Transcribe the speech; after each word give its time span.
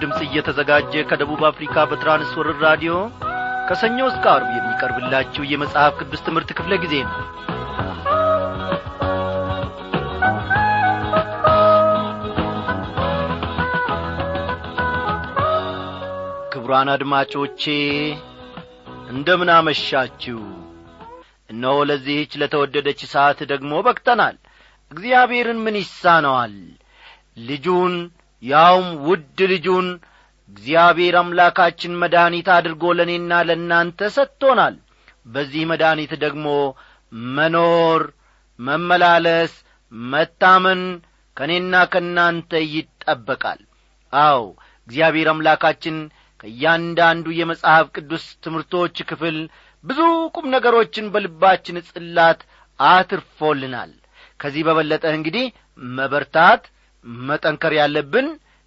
ድምፅ 0.00 0.18
እየተዘጋጀ 0.24 0.92
ከደቡብ 1.10 1.40
አፍሪካ 1.48 1.84
በትራንስወርር 1.90 2.58
ራዲዮ 2.66 2.92
ከሰኞ 3.68 3.98
እስከ 4.10 4.24
አርብ 4.34 4.50
የሚቀርብላችሁ 4.54 5.42
የመጽሐፍ 5.48 5.94
ቅዱስ 6.00 6.20
ትምህርት 6.26 6.50
ክፍለ 6.58 6.74
ጊዜ 6.82 6.94
ነው። 7.06 7.16
ክቡራን 16.52 16.90
አድማጮቼ 16.94 17.62
እንደምን 19.10 19.50
አመሻችሁ? 19.54 20.38
እነሆ 21.50 21.76
ለዚህች 21.90 22.32
ለተወደደች 22.40 23.02
ሰዓት 23.12 23.38
ደግሞ 23.52 23.72
በቅተናል። 23.86 24.36
እግዚአብሔርን 24.92 25.60
ምን 25.64 25.76
ይሳነዋል? 25.80 26.54
ልጁን 27.48 27.94
ያውም 28.42 28.88
ውድ 29.06 29.38
ልጁን 29.52 29.86
እግዚአብሔር 30.48 31.14
አምላካችን 31.20 31.98
መድኃኒት 32.02 32.48
አድርጎ 32.56 32.92
ለእኔና 32.98 33.32
ለእናንተ 33.48 34.08
ሰጥቶናል። 34.16 34.76
በዚህ 35.26 35.62
መድኃኒት 35.70 36.12
ደግሞ 36.22 36.46
መኖር 37.32 38.02
መመላለስ 38.58 39.52
መታመን 40.12 40.82
ከእኔና 41.36 41.74
ከእናንተ 41.92 42.52
ይጠበቃል። 42.74 43.60
አው 44.12 44.42
እግዚአብሔር 44.88 45.28
አምላካችን 45.32 45.96
ከእያንዳንዱ 46.40 47.26
የመጽሐፍ 47.36 47.86
ቅዱስ 47.96 48.24
ትምህርቶች 48.44 48.96
ክፍል 49.10 49.36
ብዙ 49.84 50.00
ቁም 50.36 50.46
ነገሮችን 50.54 51.06
በልባችን 51.14 51.76
ጽላት 51.88 52.40
አትርፎልናል። 52.80 53.92
ከዚህ 54.40 54.62
በበለጠ 54.66 55.04
እንግዲህ 55.16 55.46
መበርታት 55.92 56.62
መጠንከር 57.28 57.72
ያለብን 57.78 58.26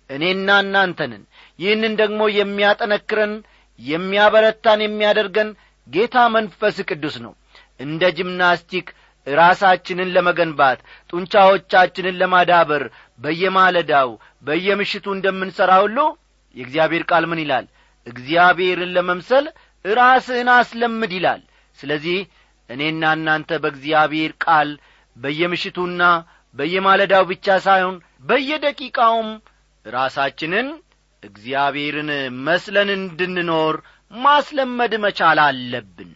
እኔና 0.09 0.49
እናንተንን 0.63 1.23
ይህንን 1.59 1.93
ደግሞ 2.01 2.21
የሚያጠነክረን 2.37 3.33
የሚያበረታን 3.79 4.79
የሚያደርገን 4.85 5.49
ጌታ 5.87 6.15
መንፈስ 6.35 6.77
ቅዱስ 6.89 7.15
ነው። 7.25 7.33
እንደ 7.79 8.03
ጂምናስቲክ 8.17 8.87
ራሳችንን 9.27 10.11
ለመገንባት 10.15 10.79
ጡንቻዎቻችንን 11.09 12.17
ለማዳበር 12.21 12.83
በየማለዳው 13.19 14.09
በየምሽቱ 14.47 15.05
እንደምንሠራ 15.15 15.71
ሁሉ 15.83 15.97
የእግዚአብሔር 16.55 17.03
ቃል 17.11 17.25
ምን 17.31 17.41
ይላል? 17.43 17.65
እግዚአብሔርን 18.07 18.93
ለመምሰል 18.95 19.45
ራስህን 19.85 20.49
አስለምድ 20.55 21.11
ይላል። 21.17 21.41
ስለዚህ 21.79 22.19
እኔና 22.69 23.03
እናንተ 23.17 23.51
በእግዚአብሔር 23.63 24.31
ቃል 24.45 24.69
በየምሽቱና 25.15 26.01
በየማለዳው 26.55 27.23
ብቻ 27.31 27.57
ሳይሆን 27.65 27.95
በየደቂቃውም 28.23 29.29
ራሳችንን 29.85 30.67
እግዚአብሔርን 31.23 32.09
መስለን 32.45 32.89
እንድንኖር 32.97 33.75
ማስለመድ 34.11 34.93
መቻል 35.03 35.39
አለብን። 35.45 36.11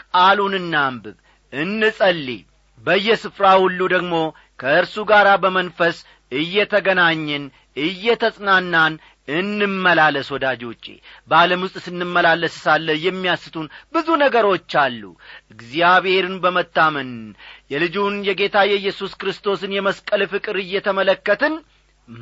ቃሉን 0.00 0.54
እናንብብ 0.60 1.16
እንጸልይ። 1.52 2.40
በየስፍራ 2.78 3.46
ሁሉ 3.62 3.80
ደግሞ 3.94 4.14
ከእርሱ 4.60 4.96
ጋር 5.10 5.26
በመንፈስ 5.42 5.96
እየተገናኘን 6.32 7.44
እየተጽናናን 7.84 8.94
እንመላለስ 9.32 10.28
ወዳጆቼ 10.34 10.84
በዓለም 11.30 11.60
ውስጥ 11.64 11.76
ስንመላለስ 11.84 12.54
ሳለ 12.64 12.88
የሚያስቱን 13.04 13.66
ብዙ 13.94 14.08
ነገሮች 14.22 14.72
አሉ። 14.82 15.02
እግዚአብሔርን 15.54 16.36
በመታመን 16.44 17.10
የልጁን 17.72 18.16
የጌታ 18.28 18.56
የኢየሱስ 18.70 19.12
ክርስቶስን 19.20 19.76
የመስቀል 19.76 20.24
ፍቅር 20.32 20.58
እየተመለከትን 20.64 21.54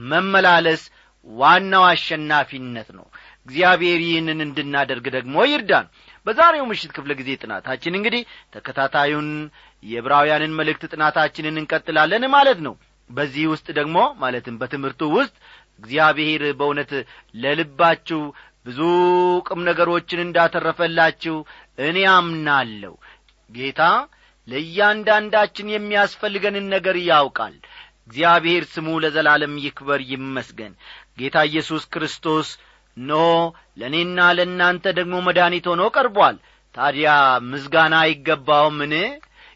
መመላለስ 0.09 0.83
ዋናው 1.29 1.85
አሸናፊነት 1.89 2.89
ነው። 2.99 3.07
እግዚአብሔር 3.47 4.01
ይህንን 4.07 4.41
እንድናደርግ 4.45 5.07
ደግሞ 5.15 5.37
ይርዳን። 5.49 5.87
በዛሬው 6.27 6.65
ምሽት 6.71 6.91
ክፍለ 6.97 7.13
ጊዜ 7.19 7.31
ጥናታችን 7.43 7.97
እንግዲህ 7.99 8.23
ተከታታዩን 8.55 9.29
የዕብራውያንን 9.83 10.57
መልእክት 10.59 10.85
ጥናታችንን 10.93 11.61
እንቀጥላለን 11.61 12.25
ማለት 12.35 12.61
ነው 12.67 12.75
በዚህ 13.11 13.45
ውስጥ 13.53 13.67
ደግሞ 13.79 13.99
ማለትም 14.21 14.59
በትምህርቱ 14.61 15.03
ውስጥ 15.17 15.35
እግዚአብሔር 15.81 16.43
በእውነት 16.59 16.93
ለልባችሁ 17.43 18.21
ብዙ 18.67 18.81
ቁም 19.49 19.61
ነገሮችን 19.69 20.25
እንዳተረፈላችሁ 20.25 21.37
እኔ 21.81 21.99
አምናለሁ። 22.15 22.95
ጌታ 23.51 23.83
ለእያንዳንዳችን 24.49 25.73
የሚያስፈልገንን 25.73 26.67
ነገር 26.75 26.97
ያውቃል። 27.09 27.55
እግዚአብሔር 28.09 28.65
ስሙ 28.73 28.89
ለዘላለም 29.05 29.55
ይክበር 29.65 30.01
ይመስገን። 30.13 30.73
ጌታ 31.19 31.39
ኢየሱስ 31.51 31.83
ክርስቶስ 31.95 32.49
ኖ 32.97 33.13
ለእኔና 33.81 34.21
ለእናንተ 34.37 34.85
ደግሞ 34.99 35.17
መድኃኒት 35.27 35.67
ሆኖ 35.71 35.83
ቀርቧል። 35.97 36.37
ታዲያ 36.75 37.11
ምስጋና 37.51 37.95
አይገባውምን? 38.05 38.95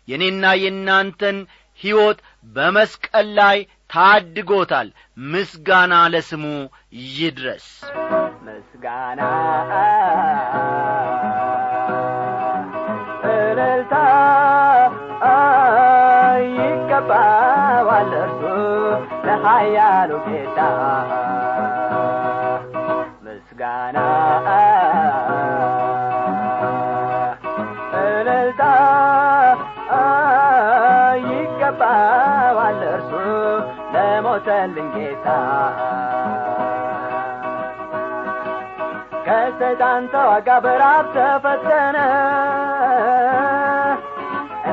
የእኔና 0.09 0.45
የእናንተን 0.63 1.37
ሕይወት 1.83 2.19
በመስቀል 2.57 3.29
ላይ 3.39 3.59
ታድጎታል። 3.91 4.89
ምስጋና 5.33 5.95
ለስሙ 6.13 6.45
ይድረስ። 7.15 7.67
ምስጋና 8.47 9.21
እልልታ 13.33 13.95
ይገባዋል። 16.57 18.13
እርሱ 18.23 18.43
ለኃያሉ 19.27 20.11
ጌታ 20.27 20.59
ምስጋና 23.27 23.99
ከሰይጣን 39.27 40.05
ተዋጋ 40.13 40.49
በራብ 40.65 41.07
ተፈተነ 41.17 41.99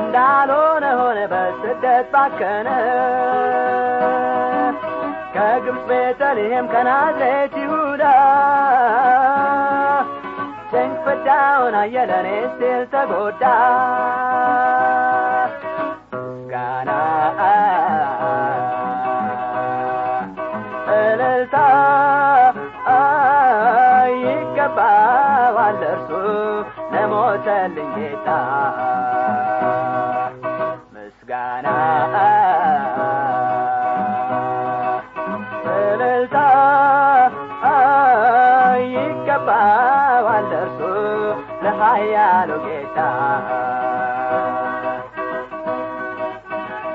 እንዳልሆነ 0.00 0.84
ሆነ 1.00 1.18
በስደት 1.32 2.06
ባከነ። 2.14 2.68
ከግብፅ 5.34 5.84
ቤተልሔም 5.90 6.66
ከናዝሬት 6.72 7.54
ይሁዳ። 7.62 8.04
ጭንቅ 10.72 10.98
ፍዳውን 11.04 11.76
አየለኔ 11.80 12.28
ሲል 12.56 12.82
ተጎዳ 12.92 13.44
ጌታ 28.20 28.30
ምስጋና 30.94 31.66
እልልታ 35.74 36.36
ይገባዋል 38.92 40.50
እርሱ 40.60 40.80
ለኃያሉ 41.64 42.50
ጌታ። 42.66 42.98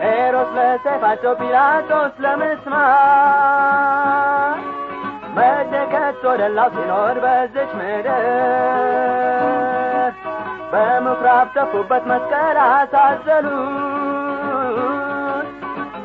ሄሮስ 0.03 0.51
ለሰይፋቸው 0.57 1.33
ጲላጦስ 1.41 2.13
ለምስማር 2.25 3.65
መቼ 5.37 5.73
ከቶ 5.93 6.23
ደላው 6.41 6.69
ሲኖር 6.75 7.17
በዝች 7.23 7.71
ምድር 7.79 8.21
በምኵራብ 10.75 11.47
ተፉበት 11.55 12.03
መስቀል 12.09 12.57
አሳዘሉት። 12.65 13.75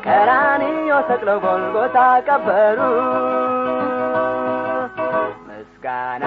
ቀራንዮ 0.05 0.91
ሰቅለው 1.09 1.37
ጎልጎታ 1.43 1.97
ቀበሩ 2.27 2.79
ምስጋና 5.47 6.23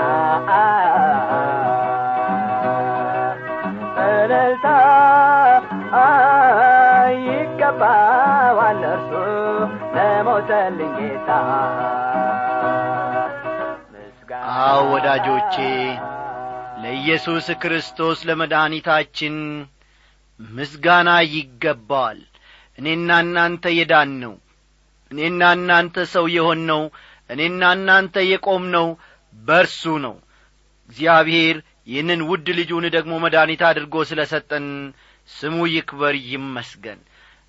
እልልታ 4.05 4.67
ይገባዋል 7.27 8.83
እርሱ 8.93 9.11
ለሞተልኝ 9.97 10.95
ጌታ። 11.01 11.31
አዎ 14.57 14.81
ወዳጆቼ 14.93 15.57
ለኢየሱስ 16.95 17.47
ክርስቶስ 17.63 18.19
ለመድኃኒታችን 18.29 19.37
ምስጋና 20.41 21.11
ይገባዋል 21.29 22.19
እኔና 22.79 23.17
እናንተ 23.25 23.65
የዳን 23.77 24.11
ነው 24.23 24.35
እኔና 25.11 25.43
እናንተ 25.57 26.05
ሰው 26.13 26.27
የሆን 26.35 26.61
ነው 26.71 26.83
እኔና 27.31 27.63
እናንተ 27.77 28.25
የቆምነው 28.27 28.87
በርሱ 29.35 29.83
ነው። 30.05 30.15
እግዚአብሔር 30.89 31.57
ይህንን 31.91 32.21
ውድ 32.31 32.47
ልጁን 32.59 32.87
ደግሞ 32.97 33.15
መድኃኒት 33.25 33.65
አድርጎ 33.71 34.05
ስለ 34.11 34.21
ሰጠን 34.33 34.69
ስሙ 35.29 35.67
ይክበር 35.75 36.17
ይመስገን። 36.31 37.01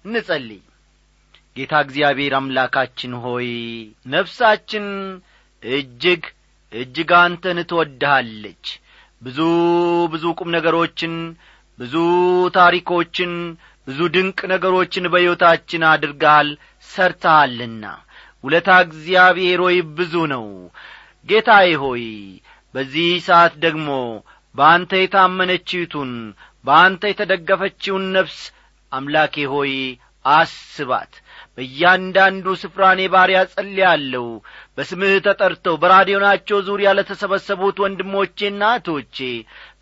እንጸልይ። 0.06 0.64
ጌታ 1.56 1.84
እግዚአብሔር 1.86 2.36
አምላካችን 2.40 3.14
ሆይ 3.26 3.50
ነፍሳችን 4.08 4.88
እጅግ 5.64 6.24
እጅግ 6.72 7.14
አንተን 7.20 7.62
ትወድሃለች 7.70 8.66
ብዙ 9.26 9.40
ብዙ 10.14 10.24
ቁም 10.40 10.50
ነገሮችን 10.56 11.14
ብዙ 11.80 11.94
ታሪኮችን 12.58 13.32
ብዙ 13.88 14.00
ድንቅ 14.14 14.40
ነገሮችን 14.52 15.10
በሕይወታችን 15.14 15.82
አድርገሃል 15.90 16.50
ሰርተሃልና። 16.90 17.84
ውለታ 18.44 18.70
እግዚአብሔር 18.86 19.60
ሆይ 19.66 19.78
ብዙ 19.98 20.14
ነው። 20.34 20.46
ጌታዬ 21.30 21.70
ሆይ 21.84 22.06
በዚህ 22.74 23.10
ሰዓት 23.28 23.54
ደግሞ 23.66 23.90
በአንተ 24.56 24.92
የታመነችይቱን 25.00 26.12
በአንተ 26.66 27.04
የተደገፈችውን 27.10 28.06
ነፍስ 28.16 28.40
አምላኬ 28.92 29.46
ሆይ 29.54 29.74
አስባት 30.26 31.14
በእያንዳንዱ 31.58 32.46
ስፍራ 32.62 32.82
እኔ 32.94 33.02
ባሪያ 33.14 33.40
ጸልያለሁ። 33.52 34.26
በስምህ 34.78 35.14
ተጠርተው 35.28 35.76
በራዲዮናቸው 35.82 36.58
ዙሪያ 36.68 36.90
ለተሰበሰቡት 36.98 37.78
ወንድሞቼና 37.84 38.62
እህቶቼ 38.74 39.18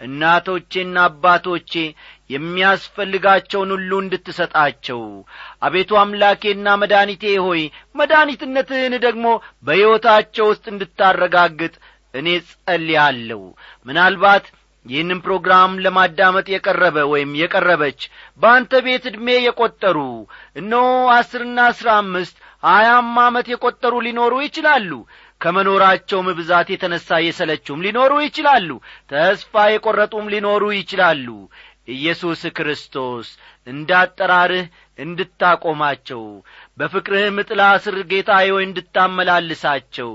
እናቶቼና 0.08 0.98
አባቶቼ 1.10 1.74
የሚያስፈልጋቸውን 2.34 3.72
ሁሉ 3.75 3.92
እንድትሰጣቸው። 4.02 5.02
አቤቱ 5.64 5.92
አምላኬና 6.02 6.68
መድኒቴ 6.81 7.24
ሆይ 7.46 7.64
መድኒትነትህን 8.00 8.96
ደግሞ 9.06 9.25
በሕይወታቸው 9.66 10.48
ውስጥ 10.52 10.66
እንድታረጋግጥ 10.74 11.74
እኔ 12.14 12.28
ጸልያለሁ። 12.50 13.42
ምናልባት 13.86 14.46
ይህንም 14.86 15.20
ፕሮግራም 15.26 15.74
ለማዳመጥ 15.84 16.48
የቀረበ 16.52 16.98
ወይም 17.12 17.32
የቀረበች 17.42 18.00
በአንተ 18.42 18.82
ቤት 18.86 19.04
ዕድሜ 19.10 19.28
የቈጠሩ 19.42 19.98
እነሆ 20.56 20.86
አስርና 21.16 21.60
አስራ 21.72 21.90
አምስት 22.02 22.36
ሀያም 22.64 23.12
ዓመት 23.24 23.48
የቈጠሩ 23.52 23.94
ሊኖሩ 24.06 24.34
ይችላሉ። 24.46 24.92
ከመኖራቸውም 25.42 26.28
ብዛት 26.38 26.68
የተነሣ 26.72 27.18
የሰለቹም 27.22 27.84
ሊኖሩ 27.86 28.14
ይችላሉ። 28.26 28.70
ተስፋ 29.12 29.64
የቈረጡም 29.72 30.30
ሊኖሩ 30.34 30.64
ይችላሉ። 30.78 31.28
ኢየሱስ 31.94 32.42
ክርስቶስ 32.58 33.30
እንዳጠራርህ 33.68 34.68
እንድታቆማቸው 35.00 36.22
በፍቅርህም 36.78 37.38
ጥላ 37.50 37.62
ስር 37.84 37.98
ጌታዬ 38.12 38.48
ሆይ 38.56 38.64
እንድታመላልሳቸው 38.68 40.12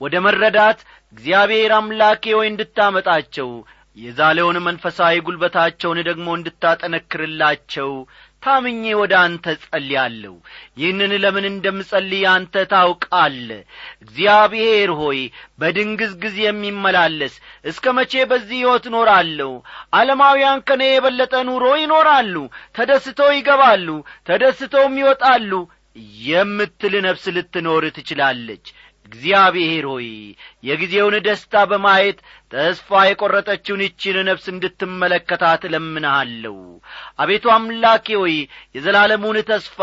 ወደ 0.00 0.14
መረዳት 0.26 0.80
እግዚአብሔር 1.14 1.72
አምላኬ 1.78 2.24
ሆይ 2.38 2.48
እንድታመጣቸው 2.50 3.50
የዛሌውን 3.96 4.56
መንፈሳዊ 4.64 5.16
ጒልበታቸውን 5.26 5.98
ደግሞ 6.08 6.26
እንድታጠነክርላቸው 6.38 7.90
ታምኜ 8.42 8.84
ወደ 9.00 9.12
አንተ 9.20 9.44
ጸልያለሁ። 9.62 10.32
ይህንን 10.80 11.12
ለምን 11.22 11.44
እንደምጸልይ 11.50 12.24
አንተ 12.32 12.64
ታውቃለ 12.72 13.48
እግዚአብሔር 14.04 14.90
ሆይ 15.00 15.20
በድንግዝግዝ 15.60 16.34
የሚመላለስ 16.42 17.36
እስከ 17.64 17.94
መቼ 17.98 18.24
በዚህ 18.30 18.58
ሕይወት 18.60 18.86
እኖራለሁ? 18.90 19.52
ዓለማውያን 19.98 20.64
ከኔ 20.68 20.82
የበለጠ 20.90 21.34
ኑሮ 21.48 21.64
ይኖራሉ 21.82 22.36
ተደስተው 22.78 23.32
ይገባሉ 23.38 23.88
ተደስተውም 24.28 24.98
ይወጣሉ 25.02 25.52
የምትል 26.26 26.94
ነፍስ 27.04 27.24
ልትኖር 27.34 27.84
ትችላለች 27.96 28.64
እግዚአብሔር 29.06 29.84
ሆይ 29.90 30.06
የጊዜውን 30.64 31.14
ደስታ 31.26 31.62
በማየት 31.70 32.18
ተስፋ 32.52 33.00
የቈረጠችውን 33.06 33.82
ይቺን 33.84 34.16
ነፍስ 34.28 34.46
እንድትመለከታት 34.52 35.62
እለምንሃለሁ። 35.68 36.56
አቤቱ 37.18 37.44
አምላኬ 37.54 38.06
ሆይ 38.20 38.34
የዘላለሙን 38.76 39.38
ተስፋ 39.50 39.78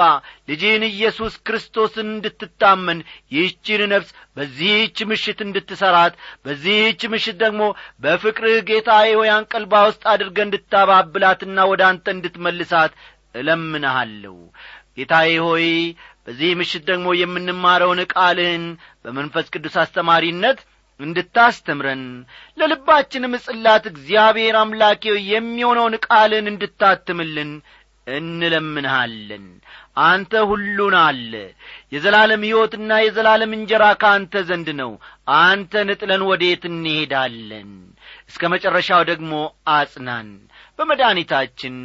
ልጅህን 0.49 0.83
ኢየሱስ 0.89 1.33
ክርስቶስን 1.47 2.09
እንድትታመን 2.11 2.99
ይህችን 3.31 3.83
ነፍስ 3.93 4.09
በዚህች 4.37 4.99
ምሽት 5.11 5.41
እንድትሠራት 5.47 6.13
በዚህች 6.45 7.01
ምሽት 7.13 7.37
ደግሞ 7.43 7.63
በፍቅርህ 8.03 8.59
ጌታዬ 8.69 9.09
ሆይ 9.19 9.31
አንቀልባ 9.37 9.83
ውስጥ 9.89 10.03
አድርገ 10.13 10.37
እንድታባብላትና 10.47 11.67
ወደ 11.71 11.83
አንተ 11.89 12.07
እንድትመልሳት 12.15 12.93
እለምንሃለሁ። 13.35 14.37
ጌታዬ 14.97 15.33
ሆይ 15.43 15.67
በዚህ 16.25 16.49
ምሽት 16.59 16.83
ደግሞ 16.89 17.07
የምንማረውን 17.19 17.99
ቃልህን 18.11 18.65
በመንፈስ 19.05 19.47
ቅዱስ 19.53 19.75
አስተማሪነት 19.83 20.59
እንድታስተምረን 20.99 22.01
ለልባችንም 22.57 23.33
ጽላት 23.45 23.85
እግዚአብሔር 23.91 24.55
አምላኬው 24.59 25.15
የሚሆነውን 25.31 25.95
ቃልን 26.07 26.45
እንድታትምልን 26.51 27.51
እንለምንሃለን። 28.07 29.45
አንተ 30.05 30.33
ሁሉን 30.49 30.95
አለ። 30.99 31.33
የዘላለም 31.93 32.43
ሕይወትና 32.47 32.91
የዘላለም 33.01 33.51
እንጀራ 33.57 33.85
ከአንተ 34.01 34.43
ዘንድ 34.49 34.69
ነው። 34.79 34.91
አንተን 35.39 35.89
ጥለን 35.99 36.23
ወዴት 36.29 36.63
እንሄዳለን? 36.71 37.69
እስከ 38.29 38.43
መጨረሻው 38.53 39.03
ደግሞ 39.11 39.33
አጽናን። 39.75 40.29
በመድኒታችን 40.79 41.77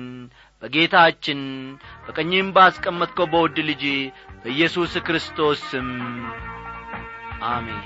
በጌታችን 0.63 1.41
በቀኝም 2.05 2.49
ባስቀመጥከው 2.57 3.27
በውድ 3.33 3.59
ልጅ 3.69 3.83
በኢየሱስ 4.43 4.93
ክርስቶስ 5.07 5.63
ስም 5.71 5.89
አሜን 7.47 7.83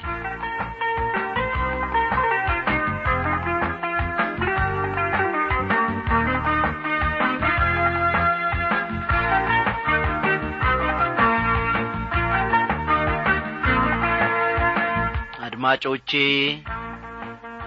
አድማጮቼ 15.46 16.10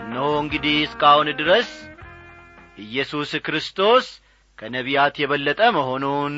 እነሆ 0.01 0.27
እንግዲህ 0.43 0.75
እስካሁን 0.85 1.29
ድረስ 1.39 1.69
ኢየሱስ 2.83 3.31
ክርስቶስ 3.45 4.05
ከነቢያት 4.59 5.15
የበለጠ 5.21 5.61
መሆኑን 5.77 6.35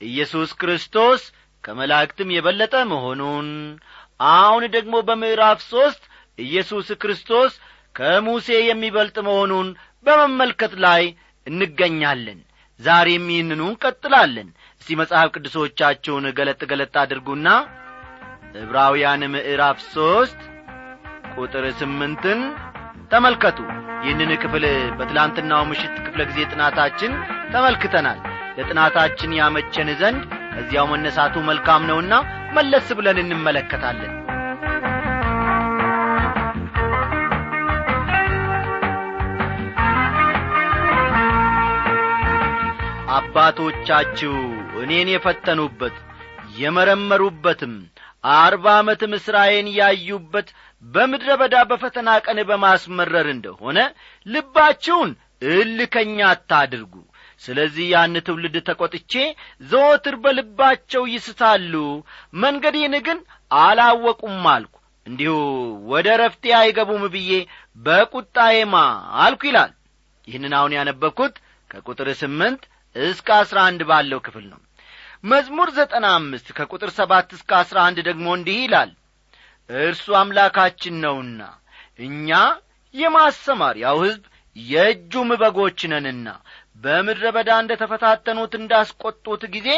ኢየሱስ 0.00 0.50
ክርስቶስ 0.60 1.22
ከመላእክትም 1.64 2.30
የበለጠ 2.34 2.76
መሆኑን 2.92 3.48
አሁን 4.30 4.64
ደግሞ 4.74 4.94
በምዕራፍ 5.08 5.60
ሦስት 5.70 6.02
ኢየሱስ 6.38 6.88
ክርስቶስ 7.02 7.52
ከሙሴ 7.94 8.48
የሚበልጥ 8.64 9.16
መሆኑን 9.26 9.68
በመመልከት 10.06 10.72
ላይ 10.84 11.02
እንገኛለን። 11.46 12.40
ዛሬም 12.80 13.26
ይህንኑ 13.32 13.62
እንቀጥላለን። 13.68 14.48
እስቲ 14.82 14.96
መጽሐፍ 15.00 15.28
ቅዱሶቻችሁን 15.34 16.26
ገለጥ 16.38 16.60
ገለጥ 16.70 16.94
አድርጉና 17.02 17.48
ዕብራውያን 18.62 19.22
ምዕራፍ 19.34 19.78
ሦስት 19.92 20.40
ቁጥር 21.36 21.64
ስምንትን 21.80 22.40
ተመልከቱ። 23.12 23.58
ይህንን 24.04 24.30
ክፍል 24.42 24.64
በትላንትናው 24.98 25.62
ምሽት 25.70 25.96
ክፍለ 26.06 26.22
ጊዜ 26.30 26.40
ጥናታችን 26.52 27.12
ተመልክተናል 27.54 28.18
ለጥናታችን 28.56 29.36
ያመቸን 29.38 29.90
ዘንድ 30.00 30.22
ከዚያው 30.52 30.86
መነሳቱ 30.92 31.34
መልካም 31.48 31.86
ነውና 31.90 32.14
መለስ 32.56 32.88
ብለን 32.98 33.20
እንመለከታለን። 33.22 34.12
አባቶቻችሁ 43.14 44.34
እኔን 44.82 45.08
የፈተኑበት 45.12 45.96
የመረመሩበትም 46.58 47.74
አርባ 48.34 48.64
ዓመትም 48.80 49.12
ሥራዬን 49.24 49.68
ያዩበት 49.78 50.48
በምድረ 50.84 51.30
በዳ 51.40 51.56
በፈተና 51.70 52.10
ቀን 52.26 52.38
በማስመረር 52.50 53.26
እንደሆነ 53.34 53.78
ልባችሁን 54.26 55.10
እልከኛ 55.52 56.18
አታድርጉ 56.30 56.94
ስለዚህ 57.42 57.86
ያን 57.92 58.14
ትውልድ 58.26 58.56
ተቈጥቼ 58.68 59.12
ዘወትር 59.70 60.16
በልባቸው 60.24 61.02
ይስታሉ 61.12 61.74
መንገዴን 62.42 62.94
ግን 63.06 63.18
አላወቁም 63.60 64.44
አልኩ። 64.52 64.74
እንዲሁ 65.06 65.32
ወደ 65.92 66.08
ረፍቴ 66.20 66.44
አይገቡም 66.58 67.04
ብዬ 67.14 67.30
በቁጣዬማ 67.86 68.74
አልኩ 69.24 69.42
ይላል። 69.48 69.72
ይህንን 70.28 70.52
አሁን 70.58 70.74
ያነበብኩት 70.76 71.34
ከቁጥር 71.70 72.08
ስምንት 72.20 72.62
እስከ 72.96 73.28
አስራ 73.40 73.58
አንድ 73.68 73.80
ባለው 73.90 74.20
ክፍል 74.26 74.44
ነው። 74.52 74.60
መዝሙር 75.24 75.68
ዘጠና 75.76 76.06
አምስት 76.16 76.48
ከቁጥር 76.56 76.90
ሰባት 76.96 77.28
እስከ 77.36 77.50
አስራ 77.60 77.78
አንድ 77.88 77.98
ደግሞ 78.08 78.26
እንዲህ 78.36 78.58
ይላል። 78.62 78.90
እርሱ 79.70 80.06
አምላካችን 80.20 80.94
ነውና 81.04 81.40
እኛ 81.98 82.30
የማሰማሪያው 82.94 83.98
ሕዝብ 84.04 84.24
የእጁም 84.56 85.30
በጎች 85.42 85.80
ነንና 85.92 86.28
በምድረ 86.82 87.26
በዳ 87.34 87.50
እንደ 87.62 87.72
ተፈታተኑት 87.80 88.52
እንዳስቈጡት 88.58 89.42
ጊዜ 89.54 89.68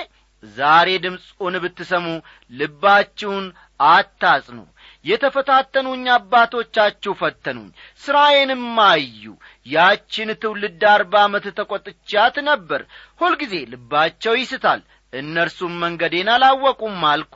ዛሬ 0.42 0.88
ድምፁን 1.04 1.54
ብትሰሙ 1.62 2.06
ልባችሁን 2.52 3.44
አታጽኑ። 3.88 4.58
የተፈታተኑኝ 5.04 6.04
አባቶቻችሁ 6.14 7.12
ፈተኑኝ 7.20 7.68
ሥራዬንም 8.02 8.64
አዩ። 8.86 9.24
ያችን 9.66 10.30
ትውልድ 10.42 10.82
አርባ 10.92 11.14
ዓመት 11.26 11.46
ተቈጥቻት 11.58 12.36
ነበር። 12.48 12.82
ሁልጊዜ 13.20 13.54
ልባቸው 13.72 14.36
ይስታል 14.40 14.82
እነርሱም 15.12 15.74
መንገዴን 15.82 16.30
አላወቁም 16.34 17.02
አልኩ። 17.12 17.34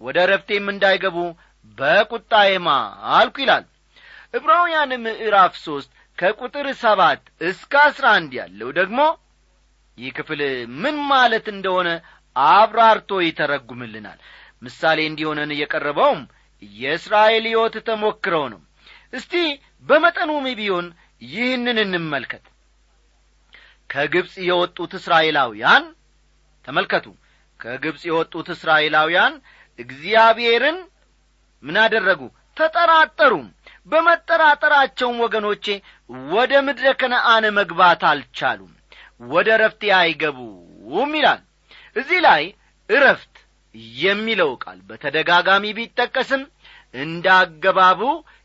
ወደ 0.00 0.18
ረፍቴም 0.30 0.66
እንዳይገቡ 0.72 1.18
በቁጣዬ 1.78 2.50
ማልኩ 2.66 3.36
ይላል። 3.44 3.64
ዕብራውያን 4.34 4.90
ምዕራፍ 5.04 5.54
ሦስት 5.64 5.90
ከቁጥር 6.18 6.66
ሰባት 6.82 7.20
እስከ 7.48 7.72
አስራ 7.88 8.06
አንድ 8.18 8.32
ያለው 8.40 8.68
ደግሞ 8.78 9.00
ይህ 9.98 10.10
ክፍል 10.16 10.40
ምን 10.82 10.96
ማለት 11.10 11.46
እንደሆነ 11.54 11.88
አብራርቶ 12.36 13.10
ይተረጉምልናል። 13.24 14.18
ምሳሌ 14.62 14.98
እንዲሆነን 15.08 15.50
የቀረበውም 15.60 16.20
የእስራኤል 16.62 17.44
ሕይወት 17.50 17.74
ተሞክረው 17.88 18.44
ነው። 18.52 18.60
እስቲ 19.12 19.32
በመጠኑም 19.86 20.46
ቢሆን 20.58 20.86
ይህንን 21.26 21.78
እንመልከት። 21.84 22.44
ከግብፅ 23.90 24.34
የወጡት 24.48 24.92
እስራኤላውያን 24.98 25.84
ተመልከቱ። 26.64 27.06
ከግብፅ 27.60 28.02
የወጡት 28.08 28.48
እስራኤላውያን 28.54 29.34
እግዚአብሔርን 29.78 30.78
ምን 31.62 31.76
አደረጉ? 31.84 32.20
ተጠራጠሩም። 32.56 33.46
በመጠራጠራቸውም 33.88 35.16
ወገኖቼ 35.24 35.66
ወደ 36.30 36.52
ምድረ 36.66 36.86
ከነአን 37.00 37.44
መግባት 37.56 38.02
አልቻሉም። 38.10 38.72
ወደ 39.28 39.48
ረፍቴ 39.62 39.82
አይገቡም 39.98 41.12
ይላል። 41.18 41.42
እዚህ 41.96 42.18
ላይ 42.26 42.42
እረፍት 42.90 43.34
የሚለው 44.02 44.50
ቃል 44.62 44.78
በተደጋጋሚ 44.88 45.64
ቢጠቀስም 45.78 46.42
እንደ 46.94 47.26
አገባቡ 47.38 48.00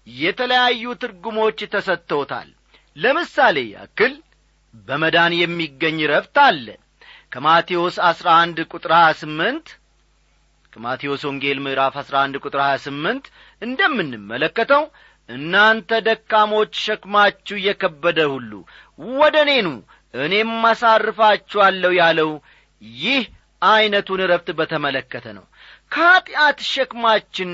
የተለያዩ 0.08 0.94
ትርጉሞች 1.02 1.60
ተሰጥተውታል 1.74 2.50
ለምሳሌ 2.98 3.58
ያክል 3.76 4.14
በመዳን 4.88 5.34
የሚገኝ 5.38 6.00
ረፍት 6.14 6.38
አለ። 6.46 6.66
ከማቴዎስ 7.32 7.96
አሥራ 8.10 8.30
አንድ 8.44 8.58
ቁጥር 8.72 8.92
ሀያ 8.96 9.12
ስምንት 9.22 9.68
ከማቴዎስ 10.74 11.22
ወንጌል 11.28 11.60
ምዕራፍ 11.64 11.96
አሥራ 12.02 12.16
አንድ 12.26 12.36
ቁጥር 12.44 12.62
ሀያ 12.66 12.76
ስምንት 12.86 13.26
እንደምንመለከተው 13.62 14.84
እናንተ 15.30 16.00
ደካሞች 16.06 16.72
ሸክማችሁ 16.86 17.58
የከበደ 17.66 18.20
ሁሉ 18.34 18.52
ወደ 19.18 19.36
እኔኑ 19.46 19.68
እኔም 20.14 20.52
አሳርፋችኋለሁ 20.70 21.92
ያለው 22.00 22.32
ይህ 23.00 23.24
ዐይነቱን 23.62 24.22
ረፍት 24.32 24.50
በተመለከተ 24.60 25.26
ነው። 25.38 25.46
ከኀጢአት 25.92 26.60
ሸክማችን 26.72 27.52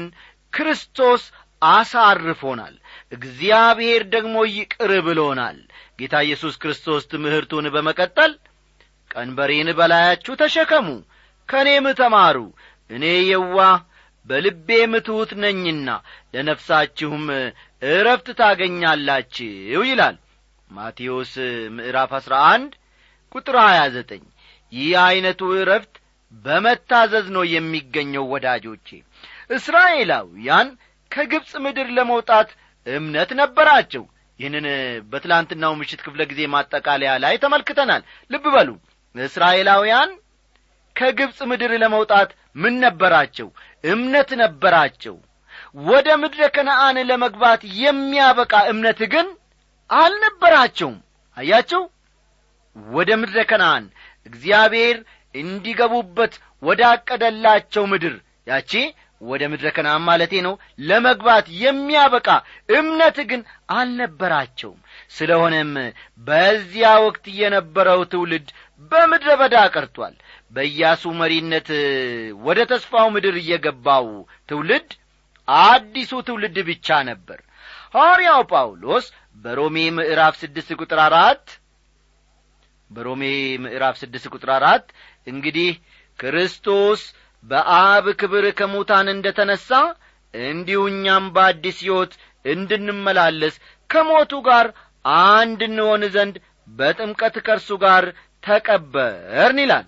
ክርስቶስ 0.53 1.23
አሳርፎናል 1.61 2.75
እግዚአብሔር 3.11 4.01
ደግሞ 4.15 4.35
ይቅር 4.55 4.91
ብሎናል። 5.07 5.57
ጌታ 5.99 6.15
ኢየሱስ 6.25 6.55
ክርስቶስ 6.63 7.03
ትምህርቱን 7.11 7.65
በመቀጠል 7.75 8.33
ቀንበሬን 9.11 9.69
በላያችሁ 9.77 10.33
ተሸከሙ 10.41 10.87
ከእኔም 11.49 11.85
ተማሩ 11.99 12.37
እኔ 12.89 13.05
የዋህ 13.29 13.77
በልቤም 14.27 14.93
ትሑት 15.05 15.31
ነኝና 15.43 15.89
ለነፍሳችሁም 16.33 17.25
እረፍት 17.89 18.27
ታገኛላችሁ 18.39 19.81
ይላል። 19.87 20.17
ማቴዎስ 20.69 21.33
ምዕራፍ 21.75 22.11
አሥራ 22.17 22.35
አንድ 22.53 22.71
ቁጥር 23.35 23.55
ሀያ 23.63 23.81
ዘጠኝ 23.95 24.23
ይህ 24.73 24.91
ዐይነቱ 25.03 25.41
እረፍት 25.59 25.93
በመታዘዝ 26.45 27.27
ነው 27.35 27.43
የሚገኘው 27.53 28.25
ወዳጆቼ። 28.33 28.87
እስራኤላውያን 29.57 30.67
ከግብፅ 31.11 31.51
ምድር 31.65 31.87
ለመውጣት 31.97 32.49
እምነት 32.87 33.29
ነበራቸው። 33.39 34.03
ይህንን 34.39 34.65
በትላንትናው 35.11 35.73
ምሽት 35.79 36.01
ክፍለ 36.05 36.21
ጊዜ 36.31 36.41
ማጠቃለያ 36.53 37.11
ላይ 37.23 37.35
ተመልክተናል። 37.43 38.01
ልብ 38.31 38.45
በሉ 38.55 38.69
እስራኤላውያን 39.15 40.09
ከግብፅ 40.97 41.37
ምድር 41.49 41.71
ለመውጣት 41.81 42.29
ምን 42.55 42.75
ነበራቸው? 42.83 43.47
እምነት 43.83 44.29
ነበራቸው። 44.41 45.15
ወደ 45.85 46.07
ምድረ 46.21 46.41
ከነአን 46.55 46.97
ለመግባት 47.09 47.61
የሚያበቃ 47.81 48.53
እምነት 48.71 48.99
ግን 49.13 49.27
አልነበራቸውም። 49.89 50.97
አያቸው 51.37 51.83
ወደ 52.75 53.09
ምድረ 53.21 53.37
ከነአን 53.49 53.83
እግዚአብሔር 54.25 54.97
እንዲገቡበት 55.35 56.33
ወዳቀደላቸው 56.63 57.83
ምድር 57.91 58.15
ያቺ 58.47 58.71
ወደ 59.21 59.43
ምድረ 59.51 59.67
ከነአን 59.75 60.03
ማለቴ 60.07 60.33
ነው 60.45 60.53
ለመግባት 60.87 61.45
የሚያበቃ 61.61 62.27
እምነት 62.69 63.17
ግን 63.29 63.41
አልነበራቸውም። 63.77 64.79
ስለሆነም 65.15 65.71
በዚያ 66.27 66.89
ወቅት 67.05 67.25
የነበረው 67.39 68.01
ትውልድ 68.11 68.47
በምድረ 68.91 69.29
በዳ 69.39 69.55
ቀርቷል 69.73 70.13
በኢያሱ 70.51 71.03
መሪነት 71.19 71.69
ወደ 72.45 72.59
ተስፋው 72.71 73.07
ምድር 73.15 73.35
እየገባው 73.41 74.07
ትውልድ 74.49 74.89
አዲሱ 75.47 76.11
ትውልድ 76.27 76.57
ብቻ 76.69 76.87
ነበር። 77.09 77.39
ሐዋርያው 77.95 78.41
ጳውሎስ 78.51 79.05
በሮሜ 79.45 79.77
ምዕራፍ 79.97 80.35
ስድስት 80.41 80.69
ቁጥር 80.79 80.99
አራት 81.05 81.45
በሮሜ 82.91 83.23
ምዕራፍ 83.63 83.95
ስድስት 84.01 84.25
ቁጥር 84.33 84.49
አራት 84.57 84.85
እንግዲህ 85.27 85.71
ክርስቶስ 86.19 87.01
በአብ 87.45 88.05
ክብር 88.21 88.45
ከሙታን 88.59 89.07
እንደ 89.13 89.27
ተነሣ 89.37 89.69
እንዲሁ 90.33 90.79
እኛም 90.91 91.25
በአዲስ 91.35 91.77
ሕይወት 91.83 92.13
እንድንመላለስ 92.45 93.55
ከሞቱ 93.89 94.33
ጋር 94.47 94.67
አንድ 95.29 95.59
እንሆን 95.69 96.01
ዘንድ 96.15 96.35
በጥምቀት 96.69 97.35
ከእርሱ 97.45 97.69
ጋር 97.83 98.05
ተቀበርን 98.43 99.59
ይላል 99.63 99.85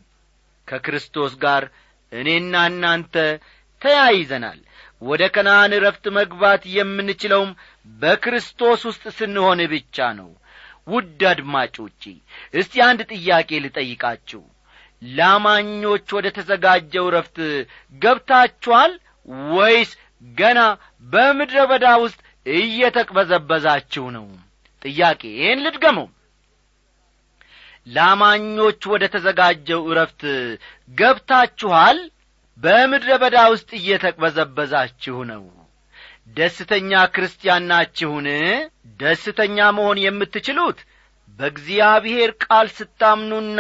ከክርስቶስ 0.70 1.34
ጋር 1.44 1.64
እኔና 2.12 2.54
እናንተ 2.72 3.16
ተያይዘናል። 3.82 4.60
ወደ 5.02 5.24
ከነአን 5.36 5.74
ረፍት 5.84 6.06
መግባት 6.18 6.62
የምንችለውም 6.76 7.52
በክርስቶስ 8.00 8.82
ውስጥ 8.90 9.04
ስንሆን 9.18 9.60
ብቻ 9.74 10.08
ነው። 10.20 10.30
ውድ 10.88 11.22
አድማጮቼ 11.32 12.02
እስቲ 12.54 12.82
አንድ 12.88 13.02
ጥያቄ 13.12 13.50
ልጠይቃችሁ። 13.66 14.42
ላማኞች 15.02 16.08
ወደ 16.18 16.28
ተዘጋጀው 16.38 17.06
ረፍት 17.16 17.38
ገብታችኋል 18.02 18.94
ወይስ 19.52 19.92
ገና 20.36 20.60
በምድረ 21.06 21.58
በዳ 21.70 21.88
ውስጥ 22.04 22.20
እየተቅበዘበዛችሁ 22.46 24.06
ነው? 24.16 24.26
ጥያቄን 24.82 25.64
ልድገመው 25.66 26.08
ላማኞች 27.88 28.82
ወደ 28.92 29.04
ተዘጋጀው 29.14 29.82
እረፍት 29.92 30.22
ገብታችኋል? 30.92 32.00
በምድረ 32.60 33.10
በዳ 33.22 33.38
ውስጥ 33.54 33.70
እየተቅበዘበዛችሁ 33.80 35.18
ነው። 35.32 35.44
ደስተኛ 36.38 36.92
ክርስቲያን 37.14 37.64
ናችሁን? 37.72 38.28
ደስተኛ 39.00 39.58
መሆን 39.78 39.98
የምትችሉት 40.04 40.80
በእግዚአብሔር 41.40 42.32
ቃል 42.44 42.68
ስታምኑና 42.78 43.60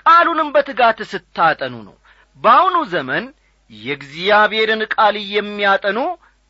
ቃሉንም 0.00 0.48
በትጋት 0.54 0.98
ስታጠኑ 1.12 1.74
ነው። 1.88 1.96
በአሁኑ 2.36 2.76
ዘመን 2.92 3.24
የእግዚአብሔርን 3.70 4.82
ቃል 4.94 5.14
የሚያጠኑ 5.34 5.98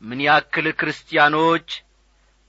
ምን 0.01 0.19
ያክል 0.27 0.67
ክርስቲያኖች 0.79 1.69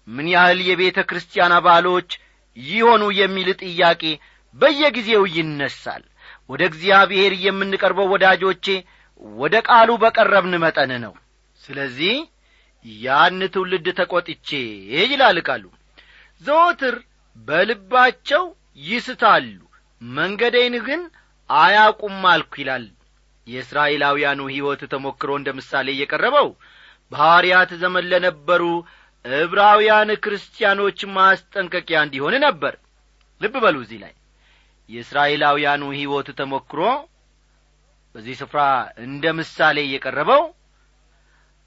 ምን 0.09 0.27
ያህል 0.35 0.59
የቤተ 0.67 0.99
ክርስቲያን 1.09 1.53
አባሎች 1.57 2.11
ይሆኑ 2.57 3.05
የሚል 3.19 3.49
ጥያቄ 3.63 4.03
በየጊዜው 4.57 5.25
ይነሳል። 5.37 6.05
ወደ 6.51 6.63
እግዚአብሔር 6.71 7.33
የምንቀርበው 7.45 8.07
ወዳጆቼ 8.13 8.67
ወደ 9.37 9.55
ቃሉ 9.69 9.91
በቀረብን 10.03 10.55
መጠን 10.65 10.93
ነው። 11.05 11.15
ስለዚህ 11.61 12.17
ያን 13.01 13.41
ትውልድ 13.55 13.87
ተቈጥቼ 13.99 14.49
ይላል 15.05 15.39
ቃሉ። 15.49 15.65
ዘወትር 16.43 16.97
በልባቸው 17.49 18.45
ይስታሉ 18.83 19.59
መንገዴን 20.03 20.75
ግን 20.87 21.01
አያቁም 21.51 22.23
አልኩ 22.33 22.53
ይላል። 22.63 22.85
የእስራኤላውያኑ 23.47 24.41
ሕይወት 24.51 24.83
ተሞክሮ 24.93 25.31
እንደ 25.39 25.49
ምሳሌ 25.59 25.89
እየቀረበው 25.95 26.49
በሐዋርያት 27.13 27.71
ዘመን 27.83 28.09
ለነበሩ 28.11 28.63
ዕብራውያን 29.25 30.11
ክርስቲያኖች 30.25 30.99
ማስጠንቀቂያ 31.17 31.99
እንዲሆን 32.07 32.35
ነበር። 32.47 32.75
ልብ 33.41 33.55
በሉ 33.65 33.77
እዚህ 33.85 33.99
ላይ 34.05 34.13
የእስራኤላውያኑ 34.89 35.83
ሕይወት 35.95 36.29
ተሞክሮ 36.39 36.81
በዚህ 38.15 38.37
ስፍራ 38.41 38.61
እንደ 39.05 39.25
ምሳሌ 39.39 39.79
እየቀረበው 39.85 40.43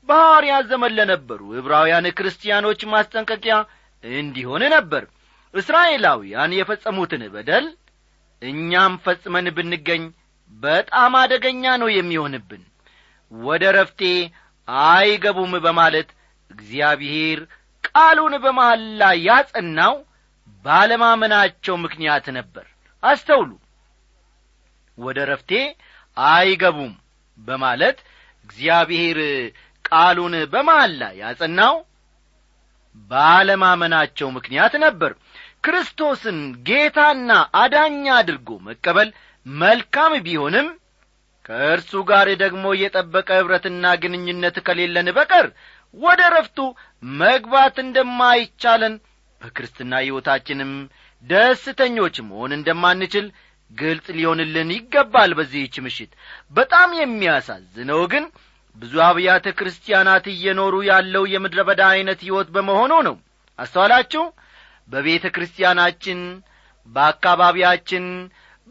በሐዋርያት 0.09 0.65
ዘመን 0.71 0.95
ለነበሩ 0.97 1.41
ዕብራውያን 1.59 2.07
ክርስቲያኖች 2.17 2.81
ማስጠንቀቂያ 2.93 3.55
እንዲሆን 4.03 4.63
ነበር። 4.75 5.03
እስራኤላውያን 5.53 6.51
የፈጸሙትን 6.57 7.23
በደል 7.33 7.65
እኛም 8.41 8.93
ፈጽመን 9.03 9.47
ብንገኝ 9.57 10.03
በጣም 10.53 11.13
አደገኛ 11.21 11.63
ነው 11.81 11.89
የሚሆንብን። 11.91 12.63
ወደ 13.31 13.63
ረፍቴ 13.77 14.01
አይገቡም 14.87 15.53
በማለት 15.65 16.09
እግዚአብሔር 16.51 17.39
ቃሉን 17.83 18.33
በመሐላ 18.43 19.03
ያጸናው 19.27 19.93
ባለማመናቸው 20.65 21.75
ምክንያት 21.85 22.25
ነበር 22.37 22.65
አስተውሉ። 23.03 23.51
ወደ 24.97 25.19
ረፍቴ 25.29 25.51
አይገቡም 26.17 26.93
በማለት 27.39 27.97
እግዚአብሔር 28.49 29.19
ቃሉን 29.85 30.35
በመሐላ 30.53 31.01
ያጸናው 31.21 31.75
ባለማመናቸው 33.11 34.27
ምክንያት 34.37 34.73
ነበር። 34.85 35.11
ክርስቶስን 35.65 36.37
ጌታና 36.67 37.31
አዳኛ 37.61 38.05
አድርጎ 38.19 38.49
መቀበል 38.67 39.09
መልካም 39.45 40.13
ቢሆንም 40.25 40.67
ከእርሱ 41.45 41.91
ጋር 42.09 42.27
ደግሞ 42.41 42.65
የጠበቀ 42.79 43.29
ኅብረትና 43.39 43.85
ግንኙነት 44.01 44.57
ከሌለን 44.67 45.07
በቀር 45.17 45.47
ወደ 45.97 46.21
ረፍቱ 46.35 46.57
መግባት 47.03 47.77
እንደማይቻለን 47.83 48.93
በክርስትና 49.41 49.93
ሕይወታችንም 50.03 50.73
ደስተኞች 51.23 52.15
መሆን 52.27 52.51
እንደማንችል 52.57 53.25
ግልጽ 53.71 54.07
ሊሆንልን 54.17 54.69
ይገባል 54.75 55.31
በዚህች 55.37 55.75
ምሽት። 55.85 56.11
በጣም 56.53 56.89
የሚያሳዝነው 56.99 58.01
ግን 58.13 58.25
ብዙ 58.77 58.93
አብያተ 59.07 59.47
ክርስቲያናት 59.59 60.25
እየኖሩ 60.33 60.75
ያለው 60.89 61.23
የምድረ 61.33 61.61
በዳ 61.69 61.81
ዐይነት 61.93 62.19
ሕይወት 62.25 62.49
በመሆኑ 62.55 62.93
ነው። 63.07 63.15
አስተዋላችሁ? 63.59 64.23
በቤተ 64.89 65.25
ክርስቲያናችን 65.35 66.19
በአካባቢያችን 66.87 68.05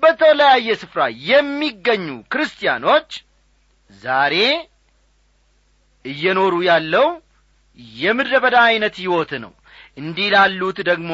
በተለያየ 0.02 0.68
ስፍራ 0.82 1.00
የሚገኙ 1.28 2.06
ክርስቲያኖች 2.32 3.10
ዛሬ 4.02 4.34
እየኖሩ 6.04 6.54
ያለው 6.68 7.06
የምድረ 7.98 8.34
በዳ 8.44 8.56
ዐይነት 8.66 8.94
ሕይወት 9.00 9.32
ነው 9.44 9.52
እንዲህ 9.96 10.28
ላሉት 10.34 10.78
ደግሞ 10.88 11.10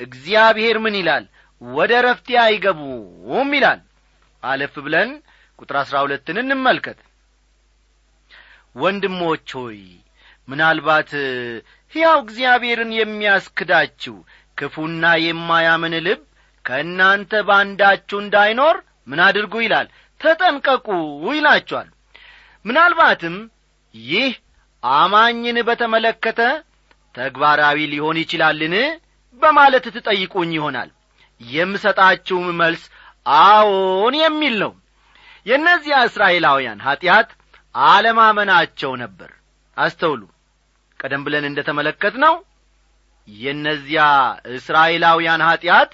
እግዚአብሔር 0.00 0.76
ምን 0.84 0.94
ይላል? 1.00 1.24
ወደ 1.62 1.92
ረፍቴ 2.06 2.28
አይገቡም 2.42 3.50
ይላል። 3.56 3.80
አለፍ 4.42 4.74
ብለን 4.84 5.10
ቁጥር 5.58 5.76
አሥራ 5.80 5.96
ሁለትን 6.04 6.36
እንመልከት። 6.42 6.98
ወንድሞች 8.76 9.48
ሆይ 9.58 9.80
ምናልባት 10.48 11.10
ሕያው 11.92 12.18
እግዚአብሔርን 12.24 12.90
የሚያስክዳችሁ 12.96 14.16
ክፉና 14.58 15.04
የማያምን 15.24 15.94
ልብ 16.06 16.20
ከእናንተ 16.64 17.32
ባንዳችሁ 17.48 18.18
እንዳይኖር 18.22 18.76
ምን 19.06 19.20
አድርጉ 19.26 19.54
ይላል? 19.64 19.86
ተጠንቀቁ 20.20 20.86
ይላችኋል 21.32 21.88
ምናልባትም 22.64 23.36
ይህ 23.94 24.32
አማኝን 24.82 25.58
በተመለከተ 25.68 26.40
ተግባራዊ 27.14 27.78
ሊሆን 27.92 28.16
ይችላልን? 28.22 28.74
በማለት 29.40 29.84
ትጠይቁኝ 29.96 30.50
ይሆናል። 30.56 30.90
የምሰጣችሁም 31.40 32.48
መልስ 32.60 32.82
አዎን 33.26 34.14
የሚል 34.20 34.54
ነው። 34.62 34.72
የእነዚያ 35.46 35.96
እስራኤላውያን 36.08 36.82
ኀጢአት 36.86 37.28
አለማመናቸው 37.74 38.92
ነበር። 39.02 39.30
አስተውሉ። 39.76 40.22
ቀደም 41.00 41.22
ብለን 41.26 41.44
እንደ 41.48 41.60
ተመለከት 41.68 42.14
ነው 42.24 42.34
የእነዚያ 43.28 44.02
እስራኤላውያን 44.56 45.42
ኀጢአት 45.48 45.92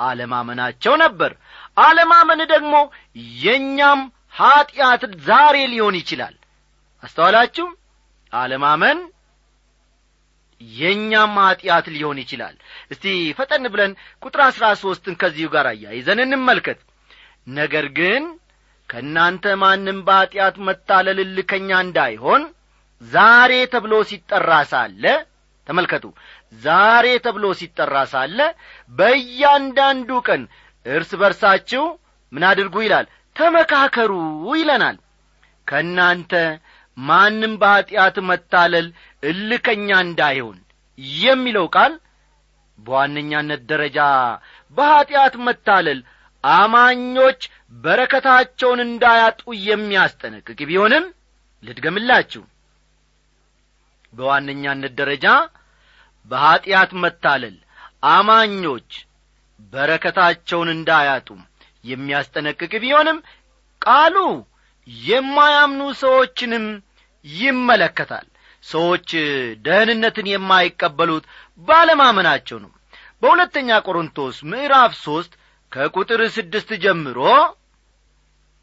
አለማመናቸው 0.00 0.94
ነበር። 1.02 1.32
አለማመን 1.78 2.40
ደግሞ 2.52 2.74
የእኛም 3.42 4.00
ኀጢአት 4.34 5.02
ዛሬ 5.26 5.56
ሊሆን 5.72 5.94
ይችላል። 6.00 6.34
አስተዋላችሁ? 7.02 7.66
አለማመን 8.32 8.98
የእኛም 10.60 11.34
ኀጢአት 11.40 11.86
ሊሆን 11.94 12.18
ይችላል። 12.22 12.54
እስቲ 12.92 13.04
ፈጠን 13.38 13.64
ብለን 13.72 13.92
ቁጥር 14.22 14.40
አሥራ 14.46 14.66
ሦስትን 14.82 15.16
ከዚሁ 15.20 15.48
ጋር 15.54 15.66
አያይዘን 15.72 16.20
እንመልከት። 16.24 16.78
ነገር 17.52 17.86
ግን 17.98 18.24
ከእናንተ 18.88 19.44
ማንም 19.62 19.98
በኀጢአት 20.06 20.56
መታለል 20.66 21.18
እልከኛ 21.24 21.70
እንዳይሆን 21.84 22.42
ዛሬ 23.02 23.52
ተብሎ 23.72 23.94
ሲጠራ 24.08 24.52
ሳለ 24.70 25.04
ተመልከቱ 25.66 26.04
ዛሬ 26.62 27.06
ተብሎ 27.24 27.46
ሲጠራ 27.58 27.94
ሳለ 28.12 28.38
በእያንዳንዱ 28.92 30.10
ቀን 30.28 30.42
እርስ 30.86 31.10
በርሳችሁ 31.20 31.84
ምን 32.32 32.44
አድርጉ 32.48 32.76
ይላል? 32.84 33.06
ተመካከሩ 33.36 34.12
ይለናል። 34.54 34.96
ከእናንተ 35.66 36.32
ማንም 36.96 37.52
በኀጢአት 37.60 38.16
መታለል 38.28 38.86
እልከኛ 39.22 39.88
እንዳይሆን 40.04 40.58
የሚለው 41.20 41.66
ቃል 41.76 41.92
በዋነኛነት 42.78 43.62
ደረጃ 43.70 43.98
በኀጢአት 44.76 45.34
መታለል 45.46 46.00
አማኞች 46.44 47.40
በረከታቸውን 47.76 48.80
እንዳያጡ 48.84 49.40
የሚያስጠነቅቅ 49.68 50.58
ቢሆንም 50.68 51.04
ልድገምላችሁ። 51.62 52.42
በዋነኛነት 54.12 54.92
ደረጃ 55.00 55.26
በኀጢአት 56.30 56.92
መታለል 57.02 57.56
አማኞች 58.12 58.90
በረከታቸውን 59.72 60.68
እንዳያጡ 60.74 61.28
የሚያስጠነቅቅ 61.84 62.72
ቢሆንም 62.84 63.18
ቃሉ 63.82 64.16
የማያምኑ 65.06 65.82
ሰዎችንም 66.02 66.66
ይመለከታል 67.24 68.26
ሰዎች 68.68 69.10
ደህንነትን 69.66 70.26
የማይቀበሉት 70.32 71.24
ባለማመናቸው 71.68 72.58
ነው። 72.64 72.72
በሁለተኛ 73.22 73.78
ቆሮንቶስ 73.86 74.36
ምዕራፍ 74.50 74.92
ሦስት 75.04 75.32
ከቁጥር 75.72 76.20
ስድስት 76.36 76.70
ጀምሮ 76.84 77.18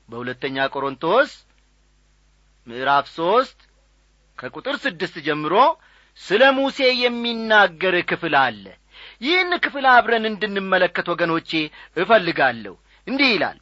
በሁለተኛ 0.10 0.68
ቆሮንቶስ 0.74 1.32
ምዕራፍ 2.68 3.06
ሦስት 3.18 3.58
ከቁጥር 4.38 4.76
ስድስት 4.84 5.16
ጀምሮ 5.28 5.54
ስለ 6.22 6.44
ሙሴ 6.58 6.80
የሚናገር 6.98 7.96
ክፍል 8.10 8.36
አለ። 8.42 8.64
ይህን 9.22 9.52
ክፍል 9.64 9.86
አብረን 9.94 10.26
እንድንመለከት 10.30 11.08
ወገኖቼ 11.14 11.50
እፈልጋለሁ። 11.98 12.74
እንዲህ 13.08 13.30
ይላል 13.34 13.58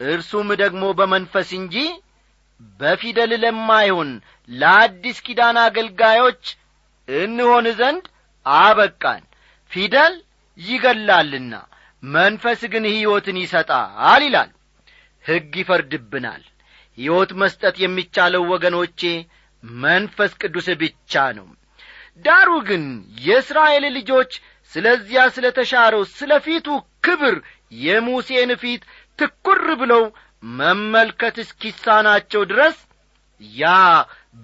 እርሱም 0.00 0.48
ደግሞ 0.62 0.84
በመንፈስ 0.98 1.48
እንጂ 1.58 1.76
በፊደል 2.80 3.32
ለማይሆን 3.42 4.10
ለአዲስ 4.50 5.18
ኪዳን 5.26 5.56
አገልጋዮች 5.62 6.42
እንሆን 7.08 7.66
ዘንድ 7.78 8.04
አበቃን። 8.46 9.22
ፊደል 9.72 10.14
ይገላልና 10.58 11.54
መንፈስ 12.02 12.60
ግን 12.72 12.84
ሕይወትን 12.90 13.36
ይሰጣል 13.42 14.22
ይላል። 14.26 14.50
ሕግ 15.24 15.52
ይፈርድብናል። 15.60 16.42
ሕይወት 16.98 17.30
መስጠት 17.40 17.76
የሚቻለው 17.82 18.42
ወገኖቼ 18.52 19.00
መንፈስ 19.82 20.32
ቅዱስ 20.42 20.66
ብቻ 20.82 21.22
ነው። 21.38 21.46
ዳሩ 22.24 22.50
ግን 22.68 22.84
የእስራኤል 23.26 23.84
ልጆች 23.96 24.32
ስለዚያ 24.72 25.22
ስለ 25.34 25.46
ተሻረው 25.56 26.02
ስለ 26.18 26.32
ፊቱ 26.44 26.66
ክብር 27.04 27.34
የሙሴን 27.78 28.50
ፊት 28.62 28.82
ትኩር 29.18 29.66
ብለው 29.80 30.04
መመልከት 30.54 31.36
እስኪሳናቸው 31.42 32.42
ድረስ 32.50 32.76
ያ 33.42 33.64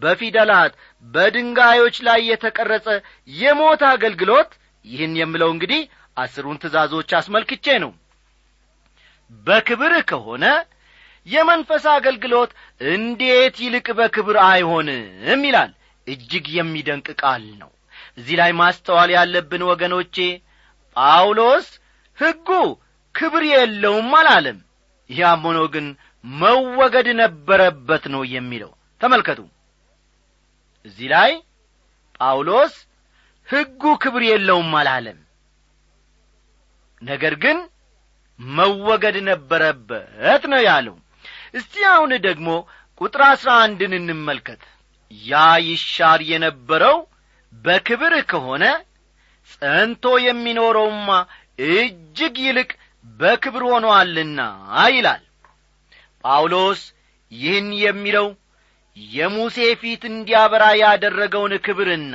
በፊደላት 0.03 0.73
በድንጋዮች 1.05 1.97
ላይ 2.07 2.21
የተቀረጸ 2.31 2.87
የሞት 3.33 3.83
አገልግሎት 3.91 4.51
ይህን 4.85 5.15
የምለው 5.21 5.51
እንግዲህ 5.55 5.81
አስሩን 6.17 6.61
ትእዛዞች 6.63 7.11
አስመልክቼ 7.19 7.67
ነው። 7.85 7.93
በክብር 9.47 9.93
ከሆነ 10.11 10.45
የመንፈስ 11.27 11.85
አገልግሎት 11.95 12.51
እንዴት 12.91 13.57
ይልቅ 13.65 13.87
በክብር 13.99 14.37
አይሆንም 14.47 15.43
ይላል። 15.49 15.71
እጅግ 16.07 16.47
የሚደንቅ 16.55 17.09
ቃል 17.21 17.45
ነው። 17.61 17.71
እዚህ 18.19 18.35
ላይ 18.41 18.53
ማስተዋል 18.61 19.11
ያለብን 19.17 19.63
ወገኖቼ 19.71 20.17
ጳውሎስ 20.97 21.67
ሕጉ 22.19 22.49
ክብር 23.15 23.45
የለውም 23.51 24.11
አላለም 24.21 24.59
ያም 25.11 25.43
ሆኖ 25.47 25.61
ግን 25.75 25.87
መወገድ 26.25 27.09
ነበረበት 27.21 28.05
ነው 28.15 28.23
የሚለው። 28.33 28.71
ተመልከቱ። 29.01 29.41
እዚህ 30.87 31.09
ላይ 31.13 31.31
ጳውሎስ 32.21 32.75
ሕጉ 33.49 33.83
ክብር 34.03 34.23
የለውም 34.27 34.73
አላለም። 34.81 35.19
ነገር 37.03 37.35
ግን 37.43 37.59
መወገድ 38.41 39.17
ነበረበት 39.29 40.43
ነው 40.53 40.61
ያለው። 40.67 40.97
እስቲ 41.55 41.75
አሁን 41.93 42.13
ደግሞ 42.27 42.49
ቁጥር 43.01 43.23
አሥራ 43.29 43.51
አንድን 43.65 43.93
እንመልከት። 43.99 44.63
ያ 45.13 45.35
ይሻር 45.67 46.21
የነበረው 46.31 46.97
በክብር 47.53 48.15
ከሆነ 48.31 48.65
ጸንቶ 49.53 50.05
የሚኖረውማ 50.25 51.09
እጅግ 51.71 52.37
ይልቅ 52.45 52.71
በክብር 53.05 53.63
ሆኖአልና 53.71 54.41
ይላል። 54.91 55.23
ጳውሎስ 56.25 56.81
ይህን 57.33 57.69
የሚለው 57.83 58.29
የሙሴ 58.97 59.57
ፊት 59.81 60.03
እንዲያበራ 60.11 60.65
ያደረገውን 60.81 61.53
ክብርና 61.67 62.15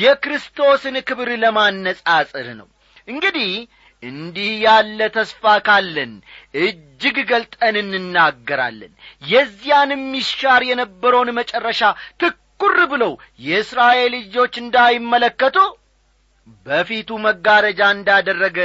የክርስቶስን 0.00 0.96
ክብር 1.08 1.28
ለማነጻጽር 1.42 2.48
ነው። 2.60 2.68
እንግዲህ 3.08 3.52
እንዲህ 4.02 4.50
ያለ 4.64 5.00
ተስፋ 5.16 5.52
ካለን 5.66 6.12
እጅግ 6.60 7.16
ገልጠን 7.30 7.76
እንናገራለን። 7.82 8.92
የዚያንም 9.22 10.04
ይሻር 10.18 10.62
የነበረውን 10.68 11.30
መጨረሻ 11.38 11.80
ትኩር 12.22 12.78
ብለው 12.92 13.12
የእስራኤል 13.46 14.14
ልጆች 14.18 14.54
እንዳይመለከቱ 14.62 15.56
በፊቱ 16.66 17.18
መጋረጃ 17.24 17.80
እንዳደረገ 17.96 18.58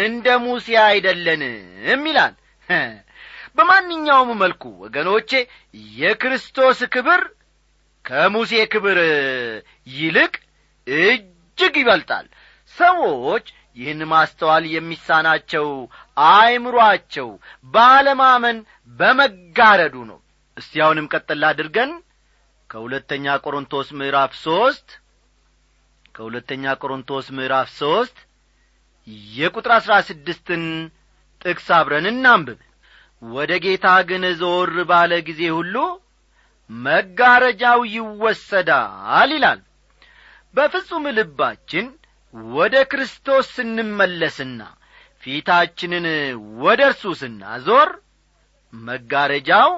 እንደ 0.00 0.26
ሙሴ 0.44 0.68
አይደለንም 0.84 2.04
ይላል። 2.08 2.34
በማንኛውም 3.56 4.30
መልኩ 4.42 4.64
ወገኖቼ 4.82 5.30
የክርስቶስ 5.98 6.80
ክብር 6.94 7.22
ከሙሴ 8.04 8.52
ክብር 8.72 8.98
ይልቅ 9.92 10.34
እጅግ 10.86 11.74
ይበልጣል። 11.80 12.26
ሰዎች 12.76 13.46
ይህን 13.76 14.00
ማስተዋል 14.12 14.64
የሚሳናቸው 14.70 15.66
አይምሮአቸው 16.30 17.28
ባለማመን 17.74 18.58
በመጋረዱ 18.98 19.96
ነው። 20.10 20.18
እስቲ 20.56 20.80
አሁንም 20.84 21.06
አድርገን 21.50 21.90
ከሁለተኛ 22.70 23.36
ቆሮንቶስ 23.44 23.88
ምዕራፍ 23.98 24.32
ሦስት 24.44 24.88
ከሁለተኛ 26.18 26.64
ቆሮንቶስ 26.80 27.26
ምዕራፍ 27.36 27.68
ሦስት 27.76 28.16
የቁጥር 29.32 29.72
አሥራ 29.76 29.94
ስድስትን 30.08 30.64
ጥቅስ 31.40 31.68
አብረን 31.76 32.06
እናንብብ። 32.10 32.58
ወደ 33.22 33.52
ጌታ 33.64 33.86
ግን 34.08 34.24
ዞር 34.40 34.72
ባለ 34.90 35.12
ጊዜ 35.28 35.42
ሁሉ 35.56 35.76
መጋረጃው 36.70 37.80
ይወሰዳል 37.94 39.30
ይላል። 39.36 39.60
በፍጹም 40.54 41.04
ልባችን 41.16 41.86
ወደ 42.52 42.76
ክርስቶስ 42.90 43.46
ስንመለስና 43.56 44.60
ፊታችንን 45.22 46.06
ወደ 46.64 46.80
እርሱ 46.90 47.14
ስናዞር 47.20 47.90
መጋረጃው 48.72 49.70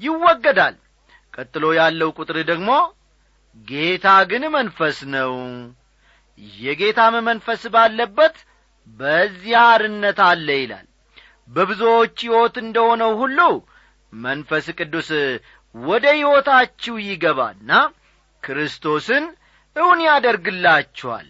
ይወገዳል። 0.00 0.76
ቀጥሎ 1.34 1.64
ያለው 1.78 2.10
ቁጥር 2.18 2.38
ደግሞ 2.50 2.70
ጌታ 3.56 4.06
ግን 4.30 4.44
መንፈስ 4.54 4.98
ነው። 5.14 5.32
የጌታም 6.58 7.14
መንፈስ 7.26 7.62
ባለበት 7.74 8.36
በዚያ 8.98 9.58
አርነት 9.72 10.18
አለ 10.28 10.48
ይላል። 10.60 10.86
በብዙዎች 11.50 12.16
ሕይወት 12.24 12.56
እንደሆነው 12.62 13.12
ሁሉ 13.20 13.38
መንፈስ 14.12 14.66
ቅዱስ 14.78 15.10
ወደ 15.74 16.04
ሕይወታችሁ 16.16 16.94
ይገባና 17.04 17.70
ክርስቶስን 18.42 19.24
እውን 19.76 20.00
ያደርግላችኋል። 20.06 21.28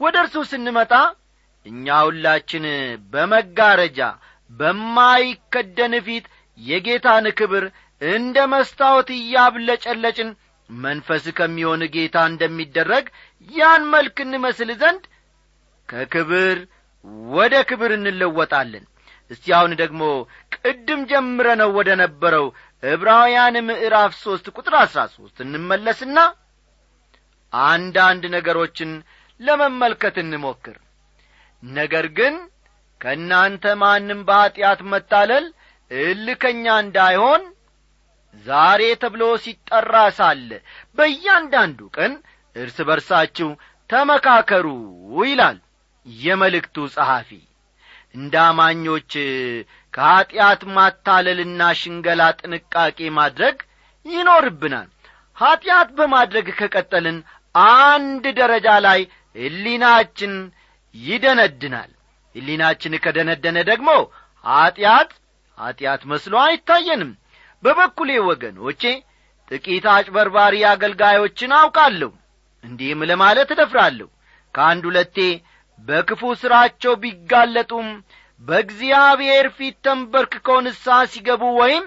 ወደ 0.00 0.16
እርሱ 0.22 0.36
ስንመጣ 0.50 0.92
እኛ 1.66 1.96
ሁላችን 2.06 2.64
በመጋረጃ 3.12 4.00
በማይከደን 4.50 5.94
ፊት 6.06 6.26
የጌታን 6.58 7.26
ክብር 7.38 7.64
እንደ 8.02 8.36
መስታወት 8.52 9.08
እያብለጨለጭን 9.16 10.30
መንፈስ 10.70 11.24
ከሚሆን 11.38 11.82
ጌታ 11.94 12.16
እንደሚደረግ 12.30 13.06
ያን 13.48 13.82
መልክ 13.92 14.16
እንመስል 14.24 14.70
ዘንድ 14.80 15.02
ከክብር 15.88 16.58
ወደ 17.30 17.54
ክብር 17.68 17.90
እንለወጣለን። 17.96 18.84
እስቲ 19.30 19.44
አሁን 19.58 19.72
ደግሞ 19.80 20.02
ቅድም 20.56 21.00
ጀምረ 21.10 21.48
ነው 21.60 21.70
ወደ 21.78 21.90
ነበረው 22.02 22.46
ዕብራውያን 22.82 23.56
ምዕራፍ 23.68 24.12
ሦስት 24.24 24.46
ቁጥር 24.56 24.74
አሥራ 24.80 25.00
ሦስት 25.14 25.36
እንመለስና 25.44 26.18
አንዳንድ 27.52 28.24
ነገሮችን 28.36 28.90
ለመመልከት 29.40 30.16
እንሞክር። 30.22 30.76
ነገር 31.62 32.06
ግን 32.18 32.34
ከእናንተ 33.00 33.64
ማንም 33.80 34.20
በኀጢአት 34.28 34.80
መታለል 34.92 35.46
እልከኛ 35.90 36.66
እንዳይሆን 36.84 37.42
ዛሬ 38.44 38.82
ተብሎ 39.02 39.22
ሲጠራ 39.44 39.94
ሳለ 40.18 40.50
በእያንዳንዱ 40.98 41.78
ቀን 41.96 42.12
እርስ 42.56 42.78
በርሳችሁ 42.88 43.48
ተመካከሩ 43.90 44.66
ይላል 45.22 45.58
የመልእክቱ 46.06 46.76
ጸሐፊ። 46.94 47.30
እንደ 48.14 48.34
አማኞች 48.48 49.12
ከኀጢአት 49.94 50.62
ማታለልና 50.76 51.62
ሽንገላ 51.80 52.22
ጥንቃቄ 52.40 52.98
ማድረግ 53.18 53.56
ይኖርብናል። 54.06 54.88
ኀጢአት 55.36 55.88
በማድረግ 55.98 56.46
ከቀጠልን 56.58 57.18
አንድ 57.54 58.24
ደረጃ 58.38 58.68
ላይ 58.86 59.00
ሕሊናችን 59.36 60.34
ይደነድናል። 60.94 61.90
ሕሊናችን 62.34 62.94
ከደነደነ 63.04 63.58
ደግሞ 63.70 63.90
ኀጢአት 64.44 65.10
ኀጢአት 65.58 66.02
መስሎ 66.10 66.34
አይታየንም 66.44 67.12
በበኩሌ 67.66 68.10
ወገኖቼ 68.26 68.82
ጥቂት 69.50 69.84
አጭበርባሪ 69.92 70.54
አገልጋዮችን 70.70 71.52
አውቃለሁ። 71.58 72.10
እንዲህም 72.64 73.00
ለማለት 73.10 73.48
እደፍራለሁ። 73.54 74.08
ከአንድ 74.54 74.84
ሁለቴ 74.88 75.16
በክፉ 75.88 76.22
ሥራቸው 76.40 76.92
ቢጋለጡም 77.02 77.88
በእግዚአብሔር 78.42 79.46
ፊት 79.56 79.76
ተንበርክከው 79.86 80.58
ንስሐ 80.64 80.96
ሲገቡ 81.12 81.42
ወይም 81.60 81.84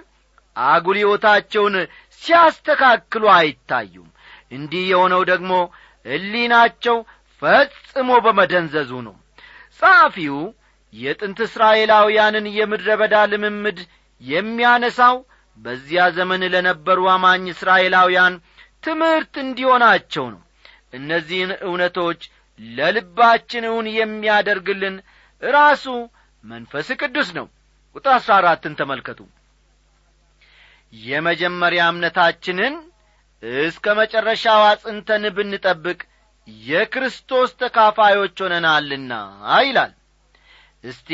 አጉል 0.55 0.99
ሲያስተካክሉ 2.21 3.23
አይታዩም። 3.35 4.07
እንዲህ 4.51 4.83
የሆነው 4.91 5.21
ደግሞ 5.31 5.51
ሕሊናቸው 6.05 6.97
ፈጽሞ 7.41 8.09
በመደንዘዙ 8.25 8.91
ነው። 9.07 9.15
ጸሐፊው 9.81 10.37
የጥንት 10.93 11.39
እስራኤላውያንን 11.45 12.45
የምድረ 12.57 12.89
በዳ 13.01 13.15
ልምምድ 13.31 13.79
የሚያነሳው 14.21 15.17
በዚያ 15.59 16.01
ዘመን 16.17 16.43
ለነበሩ 16.53 16.99
አማኝ 17.13 17.45
እስራኤላውያን 17.53 18.35
ትምህርት 18.83 19.33
እንዲሆናቸው 19.43 20.25
ነው። 20.33 20.41
እነዚህን 20.93 21.51
እውነቶች 21.67 22.21
ለልባችን 22.59 23.63
እውን 23.69 23.87
የሚያደርግልን 23.95 24.95
ራሱ 25.43 25.85
መንፈስ 26.43 26.87
ቅዱስ 27.01 27.29
ነው። 27.37 27.45
ቁጥር 27.95 28.11
አሥራ 28.17 28.31
አራትን 28.39 28.73
ተመልከቱ። 28.79 29.19
የመጀመሪያ 30.93 31.81
እምነታችንን 31.91 32.75
እስከ 33.63 33.85
መጨረሻው 33.99 34.61
አጽንተን 34.69 35.23
ብንጠብቅ 35.35 35.99
የክርስቶስ 36.67 37.49
ተካፋዮች 37.61 38.37
ሆነናልና 38.43 39.13
ይላል። 39.63 39.91
እስቲ 40.83 41.09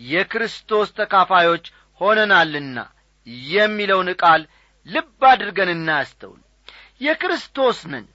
የክርስቶስ 0.00 0.88
ተካፋዮች 0.98 1.64
ሆነናልና 2.00 2.78
የሚለውን 3.50 4.08
ቃል 4.22 4.42
ልብ 4.86 5.22
አድርገን 5.30 5.70
እናስተውል 5.74 6.40
የክርስቶስ 7.00 7.78
ነን። 7.92 8.06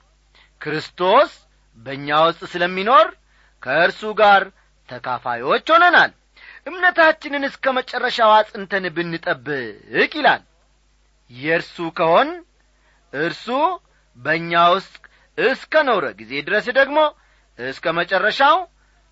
ክርስቶስ 0.60 1.30
በእኛ 1.78 2.08
ውስጥ 2.26 2.42
ስለሚኖር 2.52 3.06
ከእርሱ 3.62 4.02
ጋር 4.20 4.42
ተካፋዮች 4.88 5.66
ሆነናል። 5.74 6.12
እምነታችንን 6.66 7.44
እስከ 7.48 7.64
መጨረሻው 7.78 8.30
አጽንተን 8.36 8.84
ብንጠብቅ 8.96 10.12
ይላል። 10.14 10.42
የእርሱ 11.30 11.76
ከሆን 11.98 12.28
እርሱ 13.12 13.46
በእኛ 14.18 14.52
ውስጥ 14.74 14.94
እስከ 15.38 15.74
ኖረ 15.88 16.04
ጊዜ 16.18 16.32
ድረስ 16.48 16.66
ደግሞ 16.78 16.98
እስከ 17.58 17.86
መጨረሻው 17.98 18.56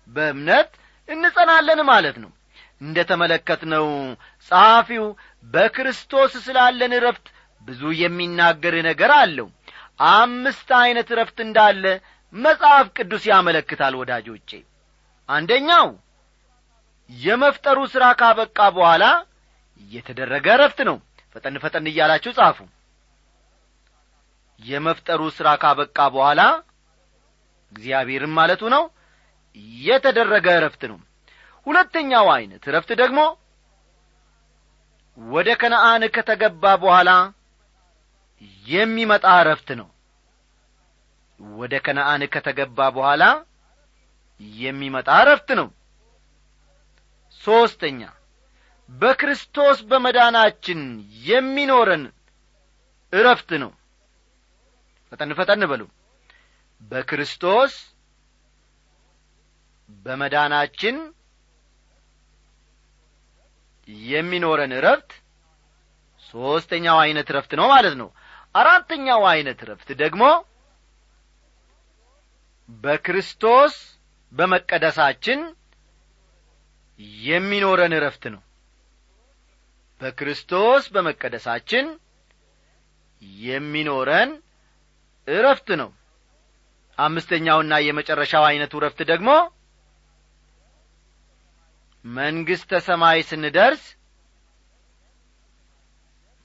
በእምነት 0.09 0.69
እንጸናለን 1.09 1.79
ማለት 1.91 2.17
ነው። 2.23 2.31
እንደ 2.81 2.97
ተመለከትነው 3.09 3.87
ጸሐፊው 4.51 5.05
በክርስቶስ 5.45 6.33
ስላለን 6.45 6.93
ረፍት 7.05 7.25
ብዙ 7.61 7.81
የሚናገር 8.01 8.75
ነገር 8.87 9.11
አለው። 9.17 9.47
አምስት 10.11 10.69
ዐይነት 10.79 11.09
ረፍት 11.19 11.37
እንዳለ 11.45 11.83
መጽሐፍ 12.33 12.87
ቅዱስ 12.97 13.23
ያመለክታል 13.31 13.93
ወዳጆቼ። 13.99 14.49
አንደኛው 15.29 15.87
የመፍጠሩ 17.09 17.79
ሥራ 17.93 18.05
ካበቃ 18.19 18.59
በኋላ 18.75 19.05
የተደረገ 19.93 20.47
ረፍት 20.61 20.79
ነው። 20.89 20.97
ፈጠን 21.35 21.55
ፈጠን 21.63 21.85
እያላችሁ 21.91 22.31
ጻፉ። 22.37 22.57
የመፍጠሩ 24.61 25.21
ሥራ 25.37 25.49
ካበቃ 25.61 25.97
በኋላ 26.15 26.41
እግዚአብሔርም 27.73 28.33
ማለቱ 28.37 28.63
ነው 28.75 28.83
የተደረገ 29.81 30.47
እረፍት 30.57 30.81
ነው። 30.91 30.97
ሁለተኛው 31.67 32.27
ዐይነት 32.33 32.63
እረፍት 32.69 32.91
ደግሞ 33.01 33.19
ወደ 35.17 35.49
ከነአን 35.61 36.03
ከተገባ 36.15 36.63
በኋላ 36.83 37.09
የሚመጣ 38.65 39.25
እረፍት 39.41 39.69
ነው። 39.79 39.87
ወደ 41.39 41.73
ከነአን 41.85 42.23
ከተገባ 42.33 42.79
በኋላ 42.95 43.23
የሚመጣ 44.59 45.09
እረፍት 45.23 45.49
ነው። 45.59 45.67
ሦስተኛ 47.41 48.01
በክርስቶስ 48.89 49.77
በመዳናችን 49.89 50.79
የሚኖረን 51.25 52.03
እረፍት 53.13 53.51
ነው። 53.63 53.71
ፈጠን 55.11 55.31
ፈጠን 55.39 55.63
በሉ። 55.71 55.81
በክርስቶስ 56.81 57.73
በመዳናችን 60.05 60.95
የሚኖረን 64.05 64.73
እረፍት 64.77 65.11
ሦስተኛው 66.29 66.97
ዐይነት 67.03 67.27
እረፍት 67.31 67.51
ነው 67.59 67.65
ማለት 67.73 67.95
ነው። 68.01 68.09
አራተኛው 68.55 69.21
ዐይነት 69.29 69.59
እረፍት 69.65 69.89
ደግሞ 70.01 70.23
በክርስቶስ 72.83 73.73
በመቀደሳችን 74.33 75.39
የሚኖረን 77.23 77.93
እረፍት 77.97 78.23
ነው። 78.33 78.41
በክርስቶስ 80.01 80.83
በመቀደሳችን 80.93 81.87
የሚኖረን 83.43 84.29
እረፍት 85.27 85.69
ነው። 85.81 85.89
አምስተኛውና 86.97 87.73
የመጨረሻው 87.85 88.43
ዐይነቱ 88.47 88.73
እረፍት 88.79 89.01
ደግሞ 89.11 89.29
መንግሥተ 92.05 92.73
ሰማይ 92.87 93.19
ስንደርስ 93.29 93.83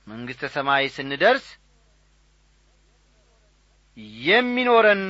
መንግሥተ 0.07 0.45
ሰማይ 0.57 0.85
ስንደርስ 0.97 1.47
የሚኖረን 4.25 5.03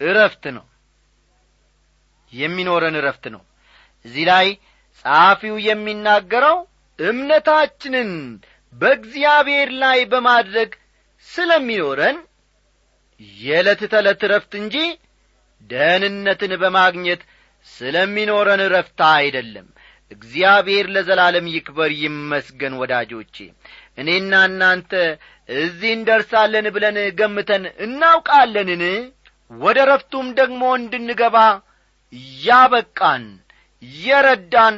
እረፍት 0.00 0.44
ነው። 0.56 0.64
የሚኖረን 2.32 2.96
እረፍት 3.00 3.24
ነው። 3.34 3.42
እዚህ 4.04 4.24
ላይ 4.30 4.46
ጸሐፊው 4.98 5.56
የሚናገረው 5.66 6.56
እምነታችንን 6.98 8.10
በእግዚአብሔር 8.74 9.70
ላይ 9.82 10.00
በማድረግ 10.12 10.70
ስለሚኖረን 11.28 12.18
የዕለት 13.40 13.80
ተዕለት 13.92 14.22
እረፍት 14.26 14.52
እንጂ 14.60 14.76
ደህንነትን 15.70 16.52
በማግኘት 16.62 17.22
ስለሚኖረን 17.66 18.62
እረፍታ 18.66 19.00
አይደለም። 19.18 19.68
እግዚአብሔር 20.10 20.86
ለዘላለም 20.94 21.46
ይክበር 21.52 21.90
ይመስገን 22.02 22.74
ወዳጆቼ። 22.80 23.36
እኔና 23.98 24.32
እናንተ 24.48 24.92
እዚህ 25.48 25.90
እንደርሳለን 25.96 26.66
ብለን 26.74 26.96
ገምተን 27.18 27.64
እናውቃለንን? 27.84 28.82
ወደ 29.50 29.78
ረፍቱም 29.90 30.26
ደግሞ 30.38 30.62
እንድንገባ 30.78 31.36
ያበቃን 32.42 33.24
የረዳን 34.02 34.76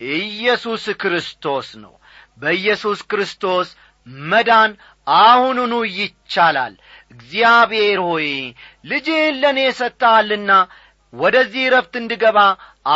ኢየሱስ 0.00 0.84
ክርስቶስ 1.02 1.68
ነው። 1.82 1.94
በኢየሱስ 2.40 3.00
ክርስቶስ 3.10 3.68
መዳን 4.26 4.70
አሁኑኑ 5.06 5.74
ይቻላል። 5.96 6.74
እግዚአብሔር 7.10 7.98
ሆይ 8.06 8.28
ልጅህን 8.84 9.36
ለእኔ 9.42 9.60
ሰጥተሃልና 9.80 10.50
ወደዚህ 11.14 11.64
ረፍት 11.74 11.94
እንድገባ 12.00 12.38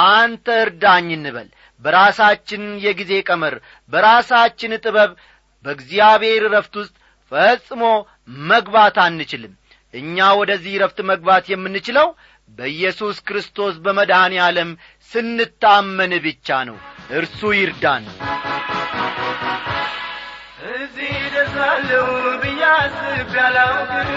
አንተ 0.08 0.46
እርዳኝ 0.62 1.08
እንበል። 1.16 1.48
በራሳችን 1.82 2.62
የጊዜ 2.84 3.12
ቀመር 3.28 3.54
በራሳችን 3.92 4.72
ጥበብ 4.84 5.10
በእግዚአብሔር 5.64 6.42
ረፍት 6.54 6.74
ውስጥ 6.80 6.94
ፈጽሞ 7.32 7.82
መግባት 8.48 8.96
አንችልም። 9.04 9.54
እኛ 9.94 10.26
ወደዚህ 10.40 10.74
ረፍት 10.82 10.98
መግባት 11.10 11.44
የምንችለው 11.50 12.08
በኢየሱስ 12.48 13.16
ክርስቶስ 13.28 13.74
በመድኃኔ 13.84 14.34
ዓለም 14.44 14.70
ስንታመን 15.10 16.12
ብቻ 16.26 16.58
ነው። 16.68 16.76
እርሱ 17.18 17.40
ይርዳን። 17.56 18.04
እዚህ 20.74 21.14
ደርሳለሁ 21.34 22.06
ብዬ 22.42 22.62
አስቤ 22.74 23.34
አላውቅም 23.44 24.10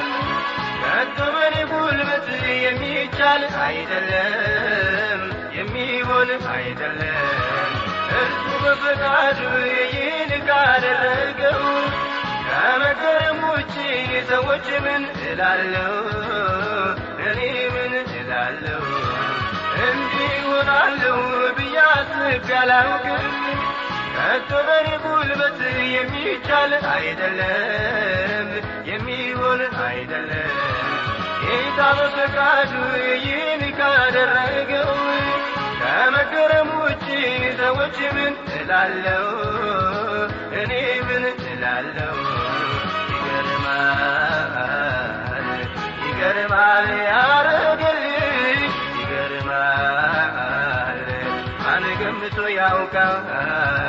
ከቶ 0.91 1.17
በኔ 1.34 1.56
ጉልበት 1.69 2.25
የሚቻል 2.63 3.43
አይደለም 3.65 5.21
የሚሆን 5.58 6.30
አይደለም። 6.54 7.69
እርሱ 8.17 8.47
በፈቃዱ 8.63 9.39
ይህን 9.67 10.32
ካደረገው 10.47 11.62
ከመገረም 12.47 13.39
ውጭ 13.51 13.75
ሰዎች 14.32 14.67
ምን 14.86 15.04
እላለሁ? 15.23 15.93
እኔ 17.27 17.39
ምን 17.75 17.93
እላለሁ? 18.15 18.84
እንዲህ 19.86 20.36
ሆናለሁ 20.47 21.17
ብዬ 21.58 21.77
አስቤ 21.91 22.49
አላውቅም። 22.62 23.30
ከቶ 24.15 24.51
በኔ 24.67 24.89
ጉልበት 25.06 25.60
የሚቻል 25.95 26.73
አይደለም 26.95 28.49
የሚሆን 28.91 29.62
አይደለም 29.86 30.58
ጌታ 31.51 31.79
በፈቃዱ 31.97 32.71
ይህን 33.23 33.63
ካደረገው 33.79 34.91
ከመገረም 35.81 36.69
ውጭ 36.81 37.05
ሰዎች 37.59 37.97
ምን 38.15 38.33
እላለሁ? 38.57 39.23
እኔ 40.61 40.71
ምን 41.07 41.23
እላለሁ? 41.45 42.15
ይገርማል 43.13 44.53
ይገርማል 46.03 46.89
ያረገልኝ 47.09 48.61
ይገርማል። 48.95 51.01
ማን 51.63 51.85
ገምቶ 52.01 52.37
ያውቃል 52.59 53.80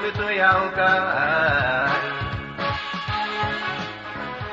ገምቶ 0.00 0.20
ያውቃል 0.34 1.94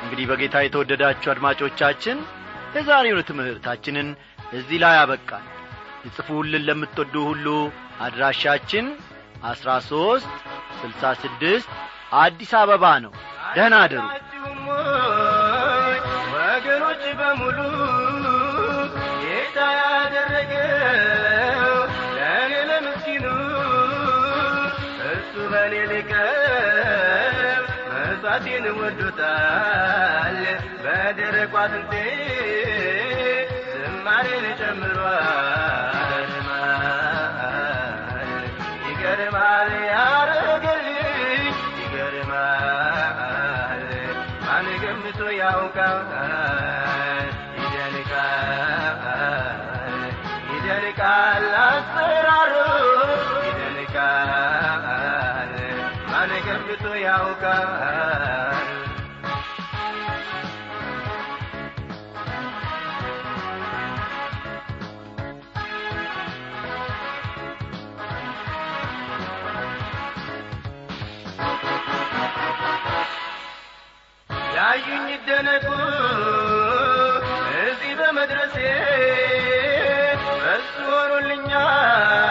እንግዲህ 0.00 0.24
በጌታ 0.30 0.56
የተወደዳችሁ 0.62 1.28
አድማጮቻችን 1.32 2.18
የዛሬውን 2.76 3.26
ትምህርታችንን 3.28 4.08
እዚህ 4.58 4.78
ላይ 4.84 4.96
አበቃል 5.02 5.44
ልጽፉልን 6.04 6.66
ለምትወዱ 6.68 7.14
ሁሉ 7.28 7.46
አድራሻችን 8.06 8.86
አስራ 9.50 9.70
ሦስት 9.90 10.32
ስልሳ 10.80 11.12
ስድስት 11.22 11.70
አዲስ 12.22 12.52
አበባ 12.60 12.84
ነው 13.04 13.12
ደህና 13.56 13.76
አደሩ 13.84 14.04
ወገኖች 16.34 17.04
በሙሉ 17.20 17.58
መሥዋዕቴን 28.38 28.66
ወዶታል። 28.78 30.38
በደረቁ 30.82 31.52
አጥንቴ 31.60 31.92
ዝማሬን 33.72 34.46
ጨምሯል። 34.60 36.32
ይገርማል 38.86 39.70
ያረገልኝ 39.88 41.46
ይገርማል። 41.80 43.84
ማን 44.44 44.68
ገምቶ 44.82 45.20
ያውቃል? 45.40 46.04
ይደንቃል 47.58 49.02
ይደንቃል 50.50 51.46
አሰራሩ 51.64 52.54
ይደንቃል። 53.48 55.52
ማን 56.10 56.32
ገምቶ 56.46 56.84
ያውቃል 57.06 57.68
ያዩኝ 74.56 75.06
ይደነቁ 75.12 75.66
እዚህ 77.62 77.92
በመድረሴ 77.98 78.56
በሱ 80.40 80.68
ሆኖልኛል። 80.90 82.24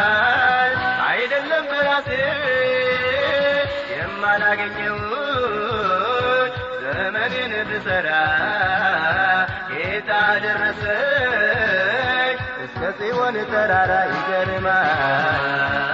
አይደለም 1.07 1.65
በራሴ 1.71 2.09
የማላገኘው 3.93 4.97
ዘመኔን 6.83 7.53
ብሰራ 7.69 8.09
ጌታ 9.71 10.09
ደረሰኝ። 10.45 12.35
እስከ 12.65 12.81
ጽዮን 12.99 13.37
ተራራ 13.51 13.91
ይገርማል 14.11 15.84